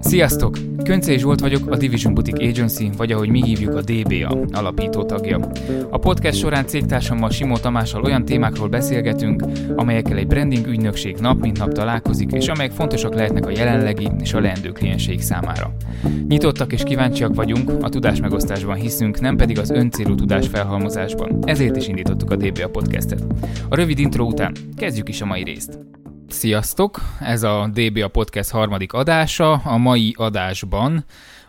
Sziasztok! 0.00 0.73
Köncei 0.84 1.18
Zsolt 1.18 1.40
vagyok, 1.40 1.70
a 1.70 1.76
Division 1.76 2.14
Boutique 2.14 2.48
Agency, 2.48 2.90
vagy 2.96 3.12
ahogy 3.12 3.28
mi 3.28 3.42
hívjuk 3.44 3.74
a 3.76 3.80
DBA, 3.80 4.46
alapító 4.52 5.04
tagja. 5.04 5.50
A 5.90 5.98
podcast 5.98 6.38
során 6.38 6.66
cégtársammal 6.66 7.30
Simó 7.30 7.56
Tamással 7.56 8.02
olyan 8.02 8.24
témákról 8.24 8.68
beszélgetünk, 8.68 9.44
amelyekkel 9.76 10.16
egy 10.16 10.26
branding 10.26 10.66
ügynökség 10.66 11.16
nap 11.16 11.40
mint 11.40 11.58
nap 11.58 11.72
találkozik, 11.72 12.32
és 12.32 12.48
amelyek 12.48 12.72
fontosak 12.72 13.14
lehetnek 13.14 13.46
a 13.46 13.50
jelenlegi 13.50 14.08
és 14.20 14.34
a 14.34 14.40
leendő 14.40 14.72
klienseik 14.72 15.20
számára. 15.20 15.74
Nyitottak 16.28 16.72
és 16.72 16.82
kíváncsiak 16.82 17.34
vagyunk, 17.34 17.72
a 17.80 17.88
tudásmegosztásban 17.88 18.76
hiszünk, 18.76 19.20
nem 19.20 19.36
pedig 19.36 19.58
az 19.58 19.70
öncélú 19.70 20.14
tudás 20.14 20.48
felhalmozásban. 20.48 21.38
Ezért 21.44 21.76
is 21.76 21.88
indítottuk 21.88 22.30
a 22.30 22.36
DBA 22.36 22.68
podcastet. 22.68 23.24
A 23.68 23.74
rövid 23.74 23.98
intro 23.98 24.24
után 24.24 24.52
kezdjük 24.76 25.08
is 25.08 25.20
a 25.20 25.26
mai 25.26 25.42
részt. 25.42 25.78
Sziasztok! 26.34 27.00
Ez 27.20 27.42
a 27.42 27.70
DBA 27.72 28.08
Podcast 28.08 28.50
harmadik 28.50 28.92
adása. 28.92 29.52
A 29.52 29.76
mai 29.76 30.14
adásban 30.16 31.04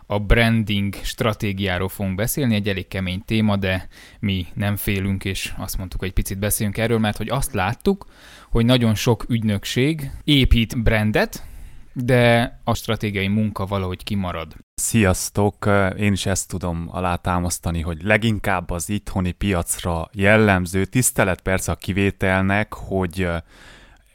a 0.06 0.18
branding 0.18 0.94
stratégiáról 0.94 1.88
fogunk 1.88 2.16
beszélni, 2.16 2.54
egy 2.54 2.68
elég 2.68 2.88
kemény 2.88 3.22
téma, 3.24 3.56
de 3.56 3.88
mi 4.20 4.46
nem 4.54 4.76
félünk, 4.76 5.24
és 5.24 5.54
azt 5.58 5.78
mondtuk, 5.78 6.00
hogy 6.00 6.08
egy 6.08 6.14
picit 6.14 6.38
beszéljünk 6.38 6.78
erről, 6.78 6.98
mert 6.98 7.16
hogy 7.16 7.28
azt 7.28 7.52
láttuk, 7.52 8.06
hogy 8.50 8.64
nagyon 8.64 8.94
sok 8.94 9.24
ügynökség 9.28 10.10
épít 10.24 10.82
brandet, 10.82 11.46
de 11.92 12.58
a 12.64 12.74
stratégiai 12.74 13.28
munka 13.28 13.66
valahogy 13.66 14.04
kimarad. 14.04 14.54
Sziasztok! 14.74 15.70
Én 15.98 16.12
is 16.12 16.26
ezt 16.26 16.48
tudom 16.48 16.88
alátámasztani, 16.90 17.80
hogy 17.80 18.02
leginkább 18.02 18.70
az 18.70 18.88
itthoni 18.88 19.32
piacra 19.32 20.08
jellemző 20.12 20.84
tisztelet 20.84 21.40
persze 21.40 21.72
a 21.72 21.76
kivételnek, 21.76 22.74
hogy 22.74 23.28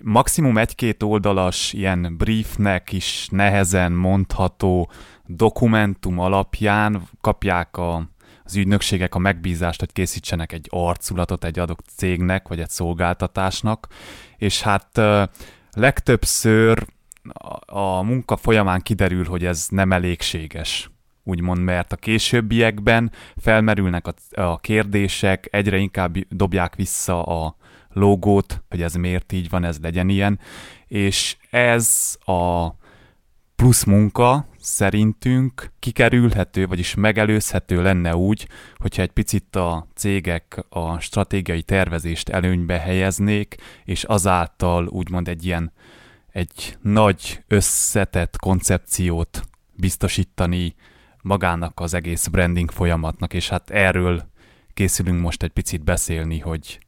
maximum 0.03 0.57
egy-két 0.57 1.03
oldalas 1.03 1.73
ilyen 1.73 2.17
briefnek 2.17 2.91
is 2.91 3.27
nehezen 3.31 3.91
mondható 3.91 4.91
dokumentum 5.25 6.19
alapján 6.19 7.01
kapják 7.21 7.77
a, 7.77 8.09
az 8.43 8.55
ügynökségek 8.55 9.15
a 9.15 9.19
megbízást, 9.19 9.79
hogy 9.79 9.91
készítsenek 9.91 10.51
egy 10.51 10.67
arculatot 10.69 11.43
egy 11.43 11.59
adott 11.59 11.85
cégnek, 11.95 12.47
vagy 12.47 12.59
egy 12.59 12.69
szolgáltatásnak, 12.69 13.87
és 14.37 14.61
hát 14.61 15.01
legtöbbször 15.71 16.85
a 17.65 18.01
munka 18.01 18.37
folyamán 18.37 18.81
kiderül, 18.81 19.25
hogy 19.25 19.45
ez 19.45 19.67
nem 19.69 19.91
elégséges 19.91 20.89
úgymond, 21.23 21.63
mert 21.63 21.91
a 21.91 21.95
későbbiekben 21.95 23.11
felmerülnek 23.37 24.07
a, 24.07 24.41
a 24.41 24.59
kérdések, 24.59 25.47
egyre 25.51 25.77
inkább 25.77 26.17
dobják 26.29 26.75
vissza 26.75 27.23
a 27.23 27.55
logót, 27.93 28.63
hogy 28.69 28.81
ez 28.81 28.93
miért 28.93 29.31
így 29.31 29.49
van, 29.49 29.63
ez 29.63 29.77
legyen 29.81 30.09
ilyen, 30.09 30.39
és 30.87 31.37
ez 31.49 32.17
a 32.25 32.69
plusz 33.55 33.83
munka 33.83 34.47
szerintünk 34.59 35.71
kikerülhető, 35.79 36.67
vagyis 36.67 36.95
megelőzhető 36.95 37.81
lenne 37.81 38.15
úgy, 38.15 38.47
hogyha 38.75 39.01
egy 39.01 39.11
picit 39.11 39.55
a 39.55 39.87
cégek 39.95 40.65
a 40.69 40.99
stratégiai 40.99 41.61
tervezést 41.61 42.29
előnybe 42.29 42.79
helyeznék, 42.79 43.55
és 43.85 44.03
azáltal 44.03 44.87
úgymond 44.87 45.27
egy 45.27 45.45
ilyen 45.45 45.73
egy 46.31 46.77
nagy 46.81 47.43
összetett 47.47 48.37
koncepciót 48.37 49.41
biztosítani 49.75 50.75
magának 51.21 51.79
az 51.79 51.93
egész 51.93 52.27
branding 52.27 52.71
folyamatnak, 52.71 53.33
és 53.33 53.49
hát 53.49 53.69
erről 53.69 54.29
készülünk 54.73 55.21
most 55.21 55.43
egy 55.43 55.51
picit 55.51 55.83
beszélni, 55.83 56.39
hogy 56.39 56.79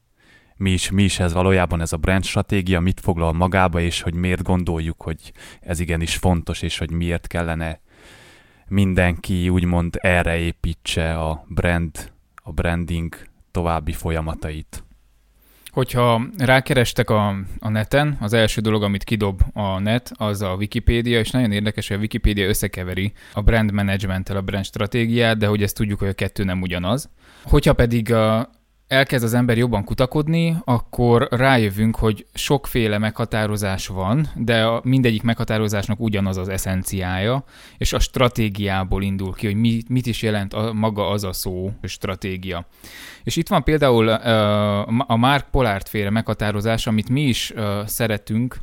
mi 0.64 0.72
is, 0.72 0.92
mi 0.92 1.04
is 1.04 1.20
ez 1.20 1.34
valójában 1.34 1.82
ez 1.82 1.94
a 1.94 1.98
brand 1.98 2.24
stratégia, 2.24 2.80
mit 2.80 3.00
foglal 3.00 3.34
magába, 3.34 3.80
és 3.80 4.02
hogy 4.02 4.14
miért 4.14 4.44
gondoljuk, 4.44 5.02
hogy 5.02 5.32
ez 5.62 5.80
igenis 5.80 6.16
fontos, 6.16 6.62
és 6.62 6.78
hogy 6.78 6.92
miért 6.92 7.28
kellene 7.28 7.80
mindenki 8.68 9.50
úgymond 9.50 9.98
erre 10.02 10.38
építse 10.38 11.14
a 11.14 11.46
brand, 11.48 12.12
a 12.36 12.52
branding 12.52 13.16
további 13.52 13.92
folyamatait. 13.92 14.84
Hogyha 15.72 16.22
rákerestek 16.38 17.10
a, 17.10 17.28
a 17.60 17.70
neten, 17.70 18.18
az 18.20 18.34
első 18.34 18.62
dolog, 18.62 18.84
amit 18.84 19.04
kidob 19.04 19.42
a 19.54 19.80
net, 19.80 20.12
az 20.16 20.42
a 20.42 20.54
Wikipédia, 20.54 21.20
és 21.20 21.30
nagyon 21.30 21.52
érdekes, 21.52 21.88
hogy 21.88 21.98
a 21.98 22.00
Wikipédia 22.00 22.48
összekeveri 22.48 23.14
a 23.34 23.42
brand 23.42 23.72
management 23.72 24.30
a 24.30 24.42
brand 24.42 24.66
stratégiát, 24.66 25.38
de 25.38 25.48
hogy 25.48 25.64
ezt 25.64 25.76
tudjuk, 25.76 26.00
hogy 26.00 26.08
a 26.08 26.14
kettő 26.14 26.44
nem 26.44 26.62
ugyanaz. 26.62 27.10
Hogyha 27.44 27.74
pedig 27.74 28.14
a, 28.14 28.50
elkezd 28.88 29.24
az 29.24 29.34
ember 29.34 29.58
jobban 29.58 29.84
kutakodni, 29.84 30.56
akkor 30.64 31.28
rájövünk, 31.32 31.96
hogy 31.96 32.26
sokféle 32.34 32.98
meghatározás 32.98 33.88
van, 33.88 34.28
de 34.36 34.64
a 34.64 34.82
mindegyik 34.84 35.22
meghatározásnak 35.22 36.00
ugyanaz 36.00 36.38
az 36.38 36.48
eszenciája, 36.48 37.44
és 37.78 37.94
a 37.94 38.00
stratégiából 38.00 39.04
indul 39.04 39.34
ki, 39.34 39.46
hogy 39.46 39.56
mi, 39.56 39.82
mit 39.88 40.06
is 40.06 40.22
jelent 40.22 40.54
a, 40.54 40.74
maga 40.74 41.10
az 41.10 41.24
a 41.24 41.34
szó, 41.34 41.72
stratégia. 41.84 42.66
És 43.24 43.36
itt 43.36 43.48
van 43.48 43.64
például 43.64 44.08
uh, 44.08 45.12
a 45.12 45.16
Mark 45.16 45.50
Pollard 45.52 45.88
féle 45.88 46.10
meghatározás, 46.10 46.88
amit 46.88 47.10
mi 47.10 47.22
is 47.22 47.52
uh, 47.56 47.86
szeretünk, 47.86 48.58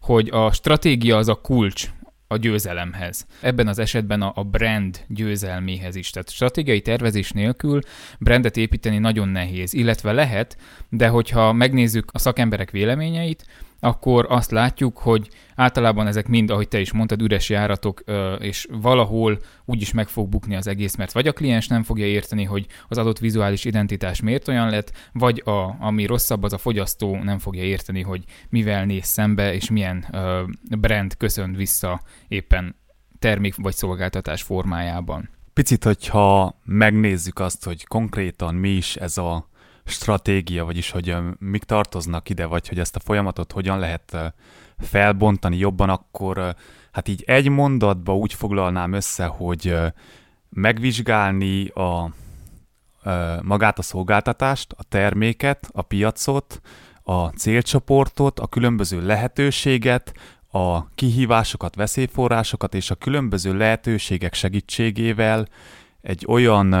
hogy 0.00 0.28
a 0.32 0.52
stratégia 0.52 1.16
az 1.16 1.28
a 1.28 1.34
kulcs 1.34 1.90
a 2.32 2.36
győzelemhez. 2.36 3.26
Ebben 3.40 3.66
az 3.66 3.78
esetben 3.78 4.22
a, 4.22 4.32
a 4.34 4.42
brand 4.42 5.04
győzelméhez 5.08 5.96
is. 5.96 6.10
Tehát 6.10 6.30
stratégiai 6.30 6.80
tervezés 6.80 7.30
nélkül 7.30 7.80
brandet 8.18 8.56
építeni 8.56 8.98
nagyon 8.98 9.28
nehéz, 9.28 9.72
illetve 9.72 10.12
lehet, 10.12 10.56
de 10.88 11.08
hogyha 11.08 11.52
megnézzük 11.52 12.10
a 12.12 12.18
szakemberek 12.18 12.70
véleményeit, 12.70 13.46
akkor 13.84 14.26
azt 14.28 14.50
látjuk, 14.50 14.98
hogy 14.98 15.28
általában 15.54 16.06
ezek 16.06 16.28
mind, 16.28 16.50
ahogy 16.50 16.68
te 16.68 16.80
is 16.80 16.92
mondtad, 16.92 17.22
üres 17.22 17.48
járatok, 17.48 18.02
és 18.38 18.66
valahol 18.70 19.38
úgyis 19.64 19.92
meg 19.92 20.08
fog 20.08 20.28
bukni 20.28 20.56
az 20.56 20.66
egész, 20.66 20.96
mert 20.96 21.12
vagy 21.12 21.26
a 21.26 21.32
kliens 21.32 21.68
nem 21.68 21.82
fogja 21.82 22.06
érteni, 22.06 22.44
hogy 22.44 22.66
az 22.88 22.98
adott 22.98 23.18
vizuális 23.18 23.64
identitás 23.64 24.20
miért 24.20 24.48
olyan 24.48 24.70
lett, 24.70 24.92
vagy 25.12 25.42
a, 25.44 25.76
ami 25.80 26.06
rosszabb, 26.06 26.42
az 26.42 26.52
a 26.52 26.58
fogyasztó 26.58 27.16
nem 27.16 27.38
fogja 27.38 27.62
érteni, 27.62 28.02
hogy 28.02 28.24
mivel 28.48 28.84
néz 28.84 29.06
szembe, 29.06 29.54
és 29.54 29.70
milyen 29.70 30.06
brand 30.80 31.16
köszön 31.16 31.52
vissza 31.52 32.00
éppen 32.28 32.76
termék 33.18 33.54
vagy 33.56 33.74
szolgáltatás 33.74 34.42
formájában. 34.42 35.28
Picit, 35.52 35.84
hogyha 35.84 36.58
megnézzük 36.64 37.38
azt, 37.38 37.64
hogy 37.64 37.86
konkrétan 37.86 38.54
mi 38.54 38.68
is 38.68 38.96
ez 38.96 39.18
a 39.18 39.50
stratégia, 39.84 40.64
vagyis 40.64 40.90
hogy 40.90 41.16
mik 41.38 41.64
tartoznak 41.64 42.28
ide, 42.28 42.46
vagy 42.46 42.68
hogy 42.68 42.78
ezt 42.78 42.96
a 42.96 43.00
folyamatot 43.00 43.52
hogyan 43.52 43.78
lehet 43.78 44.34
felbontani 44.78 45.56
jobban, 45.56 45.88
akkor 45.88 46.54
hát 46.92 47.08
így 47.08 47.22
egy 47.26 47.48
mondatba 47.48 48.16
úgy 48.16 48.34
foglalnám 48.34 48.92
össze, 48.92 49.26
hogy 49.26 49.76
megvizsgálni 50.48 51.66
a, 51.68 52.10
magát 53.42 53.78
a 53.78 53.82
szolgáltatást, 53.82 54.72
a 54.76 54.82
terméket, 54.88 55.68
a 55.72 55.82
piacot, 55.82 56.60
a 57.02 57.26
célcsoportot, 57.26 58.40
a 58.40 58.46
különböző 58.46 59.06
lehetőséget, 59.06 60.14
a 60.50 60.88
kihívásokat, 60.88 61.74
veszélyforrásokat 61.74 62.74
és 62.74 62.90
a 62.90 62.94
különböző 62.94 63.56
lehetőségek 63.56 64.34
segítségével 64.34 65.48
egy 66.00 66.24
olyan 66.28 66.76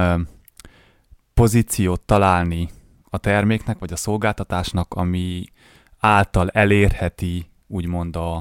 pozíciót 1.34 2.00
találni 2.00 2.68
a 3.14 3.18
terméknek 3.18 3.78
vagy 3.78 3.92
a 3.92 3.96
szolgáltatásnak, 3.96 4.94
ami 4.94 5.44
által 5.98 6.48
elérheti 6.48 7.50
úgymond 7.66 8.16
a, 8.16 8.34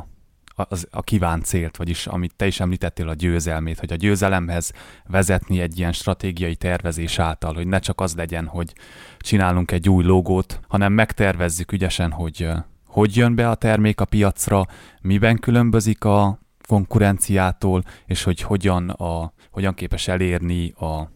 a, 0.45 0.63
a 0.89 1.01
kívánt 1.01 1.45
célt, 1.45 1.77
vagyis 1.77 2.07
amit 2.07 2.35
te 2.35 2.47
is 2.47 2.59
említettél, 2.59 3.09
a 3.09 3.13
győzelmét, 3.13 3.79
hogy 3.79 3.91
a 3.91 3.95
győzelemhez 3.95 4.71
vezetni 5.07 5.61
egy 5.61 5.79
ilyen 5.79 5.91
stratégiai 5.91 6.55
tervezés 6.55 7.19
által, 7.19 7.53
hogy 7.53 7.67
ne 7.67 7.79
csak 7.79 8.01
az 8.01 8.15
legyen, 8.15 8.45
hogy 8.45 8.73
csinálunk 9.19 9.71
egy 9.71 9.89
új 9.89 10.03
logót, 10.03 10.59
hanem 10.67 10.93
megtervezzük 10.93 11.71
ügyesen, 11.71 12.11
hogy 12.11 12.49
hogy 12.85 13.15
jön 13.15 13.35
be 13.35 13.49
a 13.49 13.55
termék 13.55 14.01
a 14.01 14.05
piacra, 14.05 14.67
miben 15.01 15.39
különbözik 15.39 16.03
a 16.03 16.39
konkurenciától, 16.67 17.83
és 18.05 18.23
hogy 18.23 18.41
hogyan, 18.41 18.89
a, 18.89 19.33
hogyan 19.51 19.73
képes 19.73 20.07
elérni 20.07 20.71
a, 20.71 21.09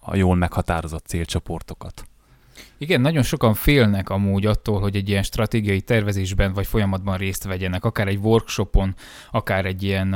a 0.00 0.16
jól 0.16 0.36
meghatározott 0.36 1.06
célcsoportokat. 1.06 2.07
Igen, 2.80 3.00
nagyon 3.00 3.22
sokan 3.22 3.54
félnek 3.54 4.10
amúgy 4.10 4.46
attól, 4.46 4.80
hogy 4.80 4.96
egy 4.96 5.08
ilyen 5.08 5.22
stratégiai 5.22 5.80
tervezésben 5.80 6.52
vagy 6.52 6.66
folyamatban 6.66 7.16
részt 7.16 7.44
vegyenek, 7.44 7.84
akár 7.84 8.08
egy 8.08 8.18
workshopon, 8.22 8.94
akár 9.30 9.66
egy 9.66 9.82
ilyen, 9.82 10.08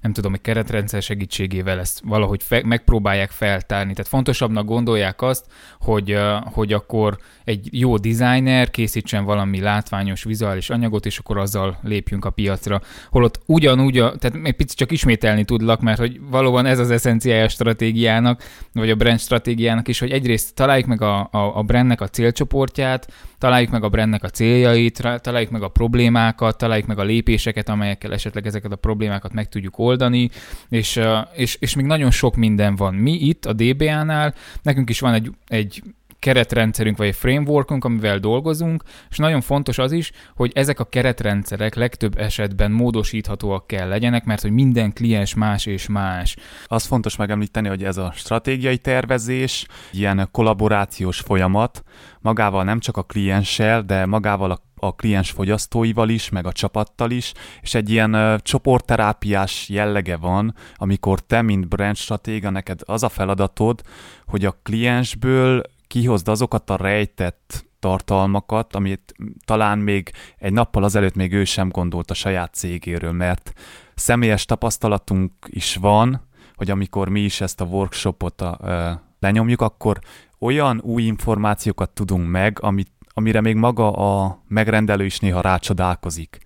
nem 0.00 0.12
tudom, 0.12 0.34
egy 0.34 0.40
keretrendszer 0.40 1.02
segítségével 1.02 1.78
ezt 1.78 2.00
valahogy 2.04 2.42
fe- 2.42 2.64
megpróbálják 2.64 3.30
feltárni. 3.30 3.92
Tehát 3.92 4.08
fontosabbnak 4.08 4.64
gondolják 4.64 5.22
azt, 5.22 5.46
hogy, 5.80 6.18
hogy 6.44 6.72
akkor 6.72 7.18
egy 7.44 7.68
jó 7.70 7.96
designer 7.96 8.70
készítsen 8.70 9.24
valami 9.24 9.60
látványos, 9.60 10.24
vizuális 10.24 10.70
anyagot, 10.70 11.06
és 11.06 11.18
akkor 11.18 11.38
azzal 11.38 11.78
lépjünk 11.82 12.24
a 12.24 12.30
piacra. 12.30 12.80
Holott 13.10 13.40
ugyanúgy, 13.46 13.98
a, 13.98 14.16
tehát 14.16 14.46
egy 14.46 14.56
picit 14.56 14.78
csak 14.78 14.92
ismételni 14.92 15.44
tudlak, 15.44 15.80
mert 15.80 15.98
hogy 15.98 16.20
valóban 16.30 16.66
ez 16.66 16.78
az 16.78 16.90
eszenciája 16.90 17.44
a 17.44 17.48
stratégiának, 17.48 18.42
vagy 18.72 18.90
a 18.90 18.94
brand 18.94 19.20
stratégiának 19.20 19.88
is, 19.88 19.98
hogy 19.98 20.10
egyrészt 20.10 20.54
találjuk 20.54 20.86
meg 20.86 21.02
a, 21.02 21.28
a, 21.30 21.56
a 21.56 21.62
brandnek 21.62 22.00
a 22.02 22.08
célcsoportját, 22.08 23.12
találjuk 23.38 23.70
meg 23.70 23.84
a 23.84 23.88
brandnek 23.88 24.22
a 24.22 24.28
céljait, 24.28 25.02
találjuk 25.20 25.50
meg 25.50 25.62
a 25.62 25.68
problémákat, 25.68 26.58
találjuk 26.58 26.86
meg 26.86 26.98
a 26.98 27.02
lépéseket, 27.02 27.68
amelyekkel 27.68 28.12
esetleg 28.12 28.46
ezeket 28.46 28.72
a 28.72 28.76
problémákat 28.76 29.32
meg 29.32 29.48
tudjuk 29.48 29.78
oldani, 29.78 30.30
és, 30.68 31.00
és, 31.34 31.56
és 31.60 31.74
még 31.74 31.84
nagyon 31.84 32.10
sok 32.10 32.36
minden 32.36 32.76
van. 32.76 32.94
Mi 32.94 33.12
itt 33.12 33.44
a 33.44 33.52
DBA-nál, 33.52 34.34
nekünk 34.62 34.90
is 34.90 35.00
van 35.00 35.14
egy, 35.14 35.30
egy 35.48 35.82
keretrendszerünk, 36.22 36.96
vagy 36.96 37.06
egy 37.06 37.14
frameworkunk, 37.14 37.84
amivel 37.84 38.18
dolgozunk, 38.18 38.82
és 39.10 39.16
nagyon 39.16 39.40
fontos 39.40 39.78
az 39.78 39.92
is, 39.92 40.12
hogy 40.34 40.50
ezek 40.54 40.80
a 40.80 40.84
keretrendszerek 40.84 41.74
legtöbb 41.74 42.18
esetben 42.18 42.70
módosíthatóak 42.70 43.66
kell 43.66 43.88
legyenek, 43.88 44.24
mert 44.24 44.42
hogy 44.42 44.50
minden 44.50 44.92
kliens 44.92 45.34
más 45.34 45.66
és 45.66 45.86
más. 45.88 46.36
Az 46.66 46.84
fontos 46.84 47.16
megemlíteni, 47.16 47.68
hogy 47.68 47.84
ez 47.84 47.96
a 47.96 48.12
stratégiai 48.14 48.78
tervezés, 48.78 49.66
ilyen 49.92 50.28
kollaborációs 50.32 51.20
folyamat, 51.20 51.82
magával 52.20 52.64
nem 52.64 52.80
csak 52.80 52.96
a 52.96 53.02
klienssel, 53.02 53.82
de 53.82 54.06
magával 54.06 54.50
a 54.50 54.60
a 54.84 54.94
kliens 54.94 55.30
fogyasztóival 55.30 56.08
is, 56.08 56.28
meg 56.28 56.46
a 56.46 56.52
csapattal 56.52 57.10
is, 57.10 57.32
és 57.60 57.74
egy 57.74 57.90
ilyen 57.90 58.14
uh, 58.14 58.38
csoportterápiás 58.38 59.68
jellege 59.68 60.16
van, 60.16 60.54
amikor 60.76 61.20
te, 61.20 61.42
mint 61.42 61.68
brand 61.68 61.96
stratéga, 61.96 62.50
neked 62.50 62.80
az 62.84 63.02
a 63.02 63.08
feladatod, 63.08 63.80
hogy 64.26 64.44
a 64.44 64.58
kliensből 64.62 65.62
kihozd 65.92 66.28
azokat 66.28 66.70
a 66.70 66.76
rejtett 66.76 67.64
tartalmakat, 67.78 68.74
amit 68.74 69.14
talán 69.44 69.78
még 69.78 70.10
egy 70.38 70.52
nappal 70.52 70.84
azelőtt 70.84 71.14
még 71.14 71.32
ő 71.32 71.44
sem 71.44 71.68
gondolt 71.68 72.10
a 72.10 72.14
saját 72.14 72.54
cégéről, 72.54 73.12
mert 73.12 73.52
személyes 73.94 74.44
tapasztalatunk 74.44 75.32
is 75.46 75.76
van, 75.76 76.28
hogy 76.54 76.70
amikor 76.70 77.08
mi 77.08 77.20
is 77.20 77.40
ezt 77.40 77.60
a 77.60 77.64
workshopot 77.64 78.40
a, 78.40 78.58
ö, 78.62 78.90
lenyomjuk, 79.20 79.60
akkor 79.60 79.98
olyan 80.38 80.80
új 80.80 81.02
információkat 81.02 81.90
tudunk 81.90 82.30
meg, 82.30 82.58
amit, 82.60 82.92
amire 83.08 83.40
még 83.40 83.56
maga 83.56 83.90
a 83.90 84.42
megrendelő 84.48 85.04
is 85.04 85.18
néha 85.18 85.40
rácsodálkozik, 85.40 86.38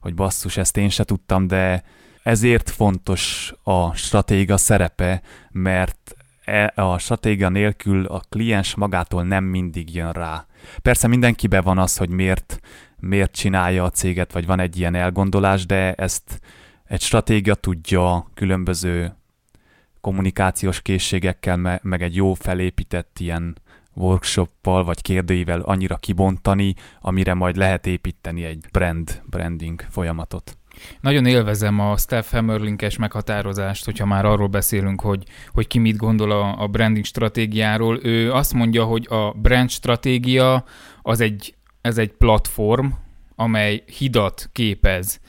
hogy 0.00 0.14
basszus, 0.14 0.56
ezt 0.56 0.76
én 0.76 0.88
se 0.88 1.04
tudtam, 1.04 1.46
de 1.46 1.82
ezért 2.22 2.70
fontos 2.70 3.54
a 3.62 3.94
stratéga 3.94 4.56
szerepe, 4.56 5.22
mert 5.50 6.17
a 6.74 6.98
stratégia 6.98 7.48
nélkül 7.48 8.04
a 8.04 8.22
kliens 8.28 8.74
magától 8.74 9.24
nem 9.24 9.44
mindig 9.44 9.94
jön 9.94 10.12
rá. 10.12 10.46
Persze 10.82 11.06
mindenkiben 11.06 11.62
van 11.62 11.78
az, 11.78 11.96
hogy 11.96 12.08
miért, 12.08 12.60
miért 12.98 13.32
csinálja 13.32 13.84
a 13.84 13.90
céget, 13.90 14.32
vagy 14.32 14.46
van 14.46 14.60
egy 14.60 14.78
ilyen 14.78 14.94
elgondolás, 14.94 15.66
de 15.66 15.94
ezt 15.94 16.40
egy 16.84 17.00
stratégia 17.00 17.54
tudja 17.54 18.30
különböző 18.34 19.14
kommunikációs 20.00 20.82
készségekkel, 20.82 21.80
meg 21.82 22.02
egy 22.02 22.16
jó 22.16 22.34
felépített 22.34 23.18
ilyen 23.18 23.56
workshoppal 23.94 24.84
vagy 24.84 25.02
kérdőivel 25.02 25.60
annyira 25.60 25.96
kibontani, 25.96 26.74
amire 27.00 27.34
majd 27.34 27.56
lehet 27.56 27.86
építeni 27.86 28.44
egy 28.44 28.64
brand, 28.72 29.22
branding 29.26 29.84
folyamatot. 29.90 30.58
Nagyon 31.00 31.26
élvezem 31.26 31.80
a 31.80 31.96
Steph 31.96 32.30
Hammerlinkes 32.30 32.96
meghatározást, 32.96 33.84
hogyha 33.84 34.06
már 34.06 34.24
arról 34.24 34.48
beszélünk, 34.48 35.00
hogy, 35.00 35.22
hogy 35.52 35.66
ki 35.66 35.78
mit 35.78 35.96
gondol 35.96 36.30
a, 36.30 36.62
a 36.62 36.66
branding 36.66 37.04
stratégiáról. 37.04 37.98
Ő 38.02 38.32
azt 38.32 38.54
mondja, 38.54 38.84
hogy 38.84 39.06
a 39.10 39.30
brand 39.30 39.70
stratégia 39.70 40.64
az 41.02 41.20
egy, 41.20 41.54
ez 41.80 41.98
egy 41.98 42.12
platform, 42.12 42.86
amely 43.36 43.82
hidat 43.98 44.48
képez, 44.52 45.20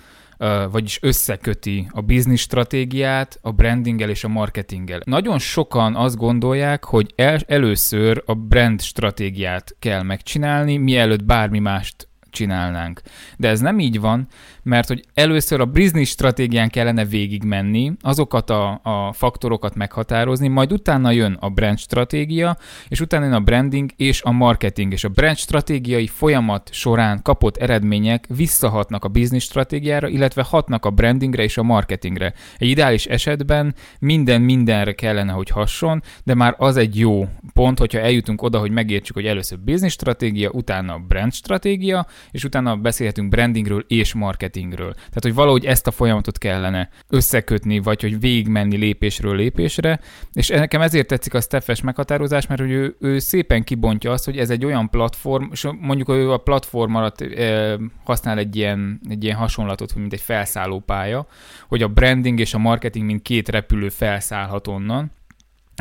vagyis 0.72 1.00
összeköti 1.02 1.88
a 1.92 2.02
business 2.02 2.42
stratégiát 2.42 3.40
a 3.42 3.52
brandinggel 3.52 4.10
és 4.10 4.24
a 4.24 4.28
marketinggel. 4.28 5.02
Nagyon 5.06 5.40
sokan 5.40 5.96
azt 5.96 6.18
gondolják, 6.18 6.84
hogy 6.84 7.14
el, 7.16 7.40
először 7.48 8.24
a 8.26 8.34
brand 8.34 8.82
stratégiát 8.82 9.76
kell 9.80 10.02
megcsinálni, 10.02 10.78
mielőtt 10.78 11.24
bármi 11.24 11.60
mást 11.60 12.09
csinálnánk. 12.30 13.02
De 13.38 13.48
ez 13.48 13.60
nem 13.60 13.80
így 13.80 14.00
van, 14.00 14.28
mert 14.64 14.88
hogy 14.88 15.04
először 15.14 15.60
a 15.62 15.66
business 15.66 16.10
stratégián 16.10 16.70
kellene 16.70 17.06
végigmenni, 17.06 17.92
azokat 18.02 18.50
a, 18.50 18.80
a 18.84 19.14
faktorokat 19.14 19.76
meghatározni, 19.76 20.48
majd 20.48 20.72
utána 20.72 21.12
jön 21.12 21.38
a 21.40 21.50
brand 21.50 21.78
stratégia, 21.78 22.58
és 22.88 23.02
utána 23.02 23.26
jön 23.26 23.34
a 23.34 23.40
branding 23.40 23.92
és 23.96 24.22
a 24.22 24.32
marketing, 24.32 24.92
és 24.92 25.04
a 25.04 25.10
brand 25.10 25.38
stratégiai 25.38 26.08
folyamat 26.08 26.70
során 26.74 27.22
kapott 27.22 27.58
eredmények 27.58 28.26
visszahatnak 28.36 29.04
a 29.04 29.08
business 29.08 29.44
stratégiára, 29.44 30.08
illetve 30.08 30.44
hatnak 30.44 30.86
a 30.86 30.90
brandingre 30.90 31.44
és 31.44 31.58
a 31.58 31.64
marketingre. 31.64 32.34
Egy 32.58 32.68
ideális 32.68 33.06
esetben 33.06 33.76
minden 34.00 34.42
mindenre 34.42 34.94
kellene, 34.94 35.32
hogy 35.32 35.50
hasson, 35.50 36.04
de 36.24 36.34
már 36.34 36.56
az 36.58 36.78
egy 36.78 37.00
jó 37.00 37.28
pont, 37.54 37.80
hogyha 37.80 38.00
eljutunk 38.00 38.42
oda, 38.42 38.60
hogy 38.60 38.72
megértsük, 38.72 39.16
hogy 39.16 39.26
először 39.26 39.60
business 39.60 39.94
stratégia, 39.94 40.50
utána 40.50 40.98
brand 40.98 41.34
stratégia, 41.34 42.06
és 42.32 42.44
utána 42.44 42.76
beszélhetünk 42.76 43.30
brandingről 43.30 43.86
és 43.88 44.14
marketingről. 44.14 44.94
Tehát, 44.94 45.22
hogy 45.22 45.34
valahogy 45.34 45.66
ezt 45.66 45.88
a 45.88 45.92
folyamatot 45.92 46.38
kellene 46.38 46.90
összekötni, 47.08 47.80
vagy 47.80 48.02
hogy 48.02 48.20
végigmenni 48.20 48.78
lépésről 48.78 49.36
lépésre, 49.36 50.00
és 50.34 50.48
nekem 50.48 50.82
ezért 50.82 51.08
tetszik 51.08 51.34
a 51.34 51.42
Steffes 51.42 51.82
meghatározás, 51.82 52.48
mert 52.48 52.62
hogy 52.62 52.72
ő, 52.72 52.96
ő 53.00 53.20
szépen 53.20 53.64
kibontja 53.64 54.12
azt, 54.12 54.26
hogy 54.26 54.38
ez 54.38 54.50
egy 54.50 54.66
olyan 54.66 54.90
platform, 54.90 55.48
és 55.52 55.68
mondjuk 55.80 56.10
ő 56.10 56.32
a 56.32 56.38
platform 56.38 56.96
alatt 56.96 57.22
e, 57.22 57.78
használ 58.04 58.38
egy 58.38 58.56
ilyen, 58.56 59.00
egy 59.10 59.24
ilyen 59.24 59.38
hasonlatot, 59.38 59.96
mint 59.96 60.14
egy 60.14 60.22
felszállópálya, 60.22 61.28
hogy 61.68 61.84
a 61.84 61.88
branding 61.88 62.40
és 62.40 62.54
a 62.54 62.58
marketing 62.58 63.06
mint 63.06 63.22
két 63.22 63.50
repülő 63.50 63.90
felszállhat 63.90 64.68
onnan, 64.68 65.12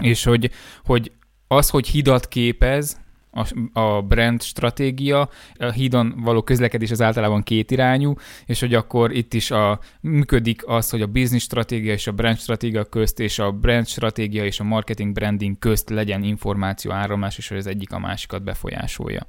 és 0.02 0.24
hogy, 0.24 0.50
hogy 0.84 1.12
az, 1.48 1.70
hogy 1.70 1.86
hidat 1.86 2.28
képez, 2.28 3.00
a, 3.38 3.80
a 3.80 4.02
brand 4.02 4.42
stratégia, 4.42 5.28
a 5.58 5.70
hídon 5.70 6.14
való 6.16 6.42
közlekedés 6.42 6.90
az 6.90 7.02
általában 7.02 7.42
kétirányú, 7.42 8.14
és 8.46 8.60
hogy 8.60 8.74
akkor 8.74 9.12
itt 9.12 9.34
is 9.34 9.50
a, 9.50 9.80
működik 10.00 10.66
az, 10.66 10.90
hogy 10.90 11.02
a 11.02 11.06
business 11.06 11.42
stratégia 11.42 11.92
és 11.92 12.06
a 12.06 12.12
brand 12.12 12.38
stratégia 12.38 12.84
közt, 12.84 13.20
és 13.20 13.38
a 13.38 13.50
brand 13.52 13.86
stratégia 13.86 14.44
és 14.44 14.60
a 14.60 14.64
marketing 14.64 15.12
branding 15.12 15.58
közt 15.58 15.90
legyen 15.90 16.22
információ 16.22 16.90
áramlás, 16.90 17.38
és 17.38 17.48
hogy 17.48 17.58
az 17.58 17.66
egyik 17.66 17.92
a 17.92 17.98
másikat 17.98 18.42
befolyásolja. 18.42 19.26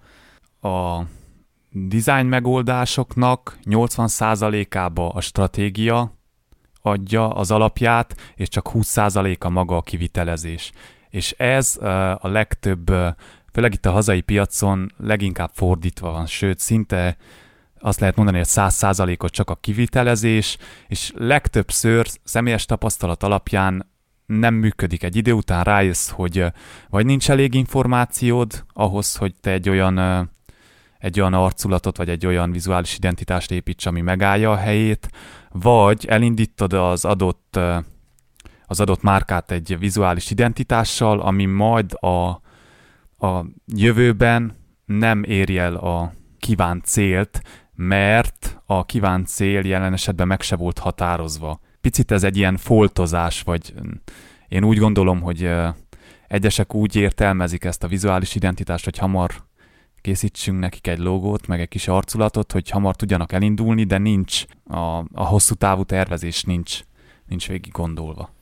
A 0.61 1.01
design 1.71 2.25
megoldásoknak 2.25 3.57
80%-ába 3.65 5.09
a 5.09 5.21
stratégia 5.21 6.17
adja 6.81 7.29
az 7.29 7.51
alapját, 7.51 8.15
és 8.35 8.47
csak 8.47 8.69
20%-a 8.73 9.49
maga 9.49 9.75
a 9.75 9.81
kivitelezés. 9.81 10.71
És 11.09 11.31
ez 11.31 11.77
a 12.19 12.27
legtöbb 12.27 12.91
főleg 13.53 13.73
itt 13.73 13.85
a 13.85 13.91
hazai 13.91 14.21
piacon 14.21 14.91
leginkább 14.97 15.51
fordítva 15.53 16.11
van, 16.11 16.25
sőt, 16.25 16.59
szinte 16.59 17.17
azt 17.79 17.99
lehet 17.99 18.15
mondani, 18.15 18.37
hogy 18.37 18.47
száz 18.47 18.73
százalékot 18.73 19.31
csak 19.31 19.49
a 19.49 19.55
kivitelezés, 19.55 20.57
és 20.87 21.11
legtöbbször 21.15 22.07
személyes 22.23 22.65
tapasztalat 22.65 23.23
alapján 23.23 23.87
nem 24.25 24.53
működik. 24.53 25.03
Egy 25.03 25.15
idő 25.15 25.31
után 25.31 25.63
rájössz, 25.63 26.09
hogy 26.09 26.45
vagy 26.89 27.05
nincs 27.05 27.29
elég 27.29 27.53
információd 27.53 28.65
ahhoz, 28.73 29.15
hogy 29.15 29.33
te 29.41 29.51
egy 29.51 29.69
olyan, 29.69 29.97
egy 30.99 31.19
olyan 31.19 31.33
arculatot, 31.33 31.97
vagy 31.97 32.09
egy 32.09 32.25
olyan 32.25 32.51
vizuális 32.51 32.95
identitást 32.95 33.51
építs, 33.51 33.85
ami 33.85 34.01
megállja 34.01 34.51
a 34.51 34.55
helyét, 34.55 35.09
vagy 35.51 36.05
elindítod 36.05 36.73
az 36.73 37.05
adott, 37.05 37.59
az 38.65 38.79
adott 38.79 39.01
márkát 39.01 39.51
egy 39.51 39.79
vizuális 39.79 40.31
identitással, 40.31 41.19
ami 41.19 41.45
majd 41.45 41.93
a, 41.93 42.41
a 43.19 43.45
jövőben 43.65 44.55
nem 44.85 45.23
éri 45.23 45.57
el 45.57 45.75
a 45.75 46.13
kívánt 46.39 46.85
célt, 46.85 47.41
mert 47.75 48.61
a 48.65 48.85
kívánt 48.85 49.27
cél 49.27 49.65
jelen 49.65 49.93
esetben 49.93 50.27
meg 50.27 50.41
se 50.41 50.55
volt 50.55 50.79
határozva. 50.79 51.59
Picit 51.81 52.11
ez 52.11 52.23
egy 52.23 52.37
ilyen 52.37 52.57
foltozás, 52.57 53.41
vagy 53.41 53.73
én 54.47 54.63
úgy 54.63 54.77
gondolom, 54.77 55.21
hogy 55.21 55.49
egyesek 56.27 56.73
úgy 56.75 56.95
értelmezik 56.95 57.63
ezt 57.63 57.83
a 57.83 57.87
vizuális 57.87 58.35
identitást, 58.35 58.83
hogy 58.83 58.97
hamar 58.97 59.31
készítsünk 60.01 60.59
nekik 60.59 60.87
egy 60.87 60.99
logót, 60.99 61.47
meg 61.47 61.61
egy 61.61 61.67
kis 61.67 61.87
arculatot, 61.87 62.51
hogy 62.51 62.69
hamar 62.69 62.95
tudjanak 62.95 63.31
elindulni, 63.31 63.83
de 63.83 63.97
nincs 63.97 64.45
a, 64.63 64.77
a 65.13 65.25
hosszú 65.25 65.53
távú 65.53 65.83
tervezés 65.83 66.43
nincs, 66.43 66.79
nincs 67.25 67.47
végig 67.47 67.71
gondolva. 67.71 68.37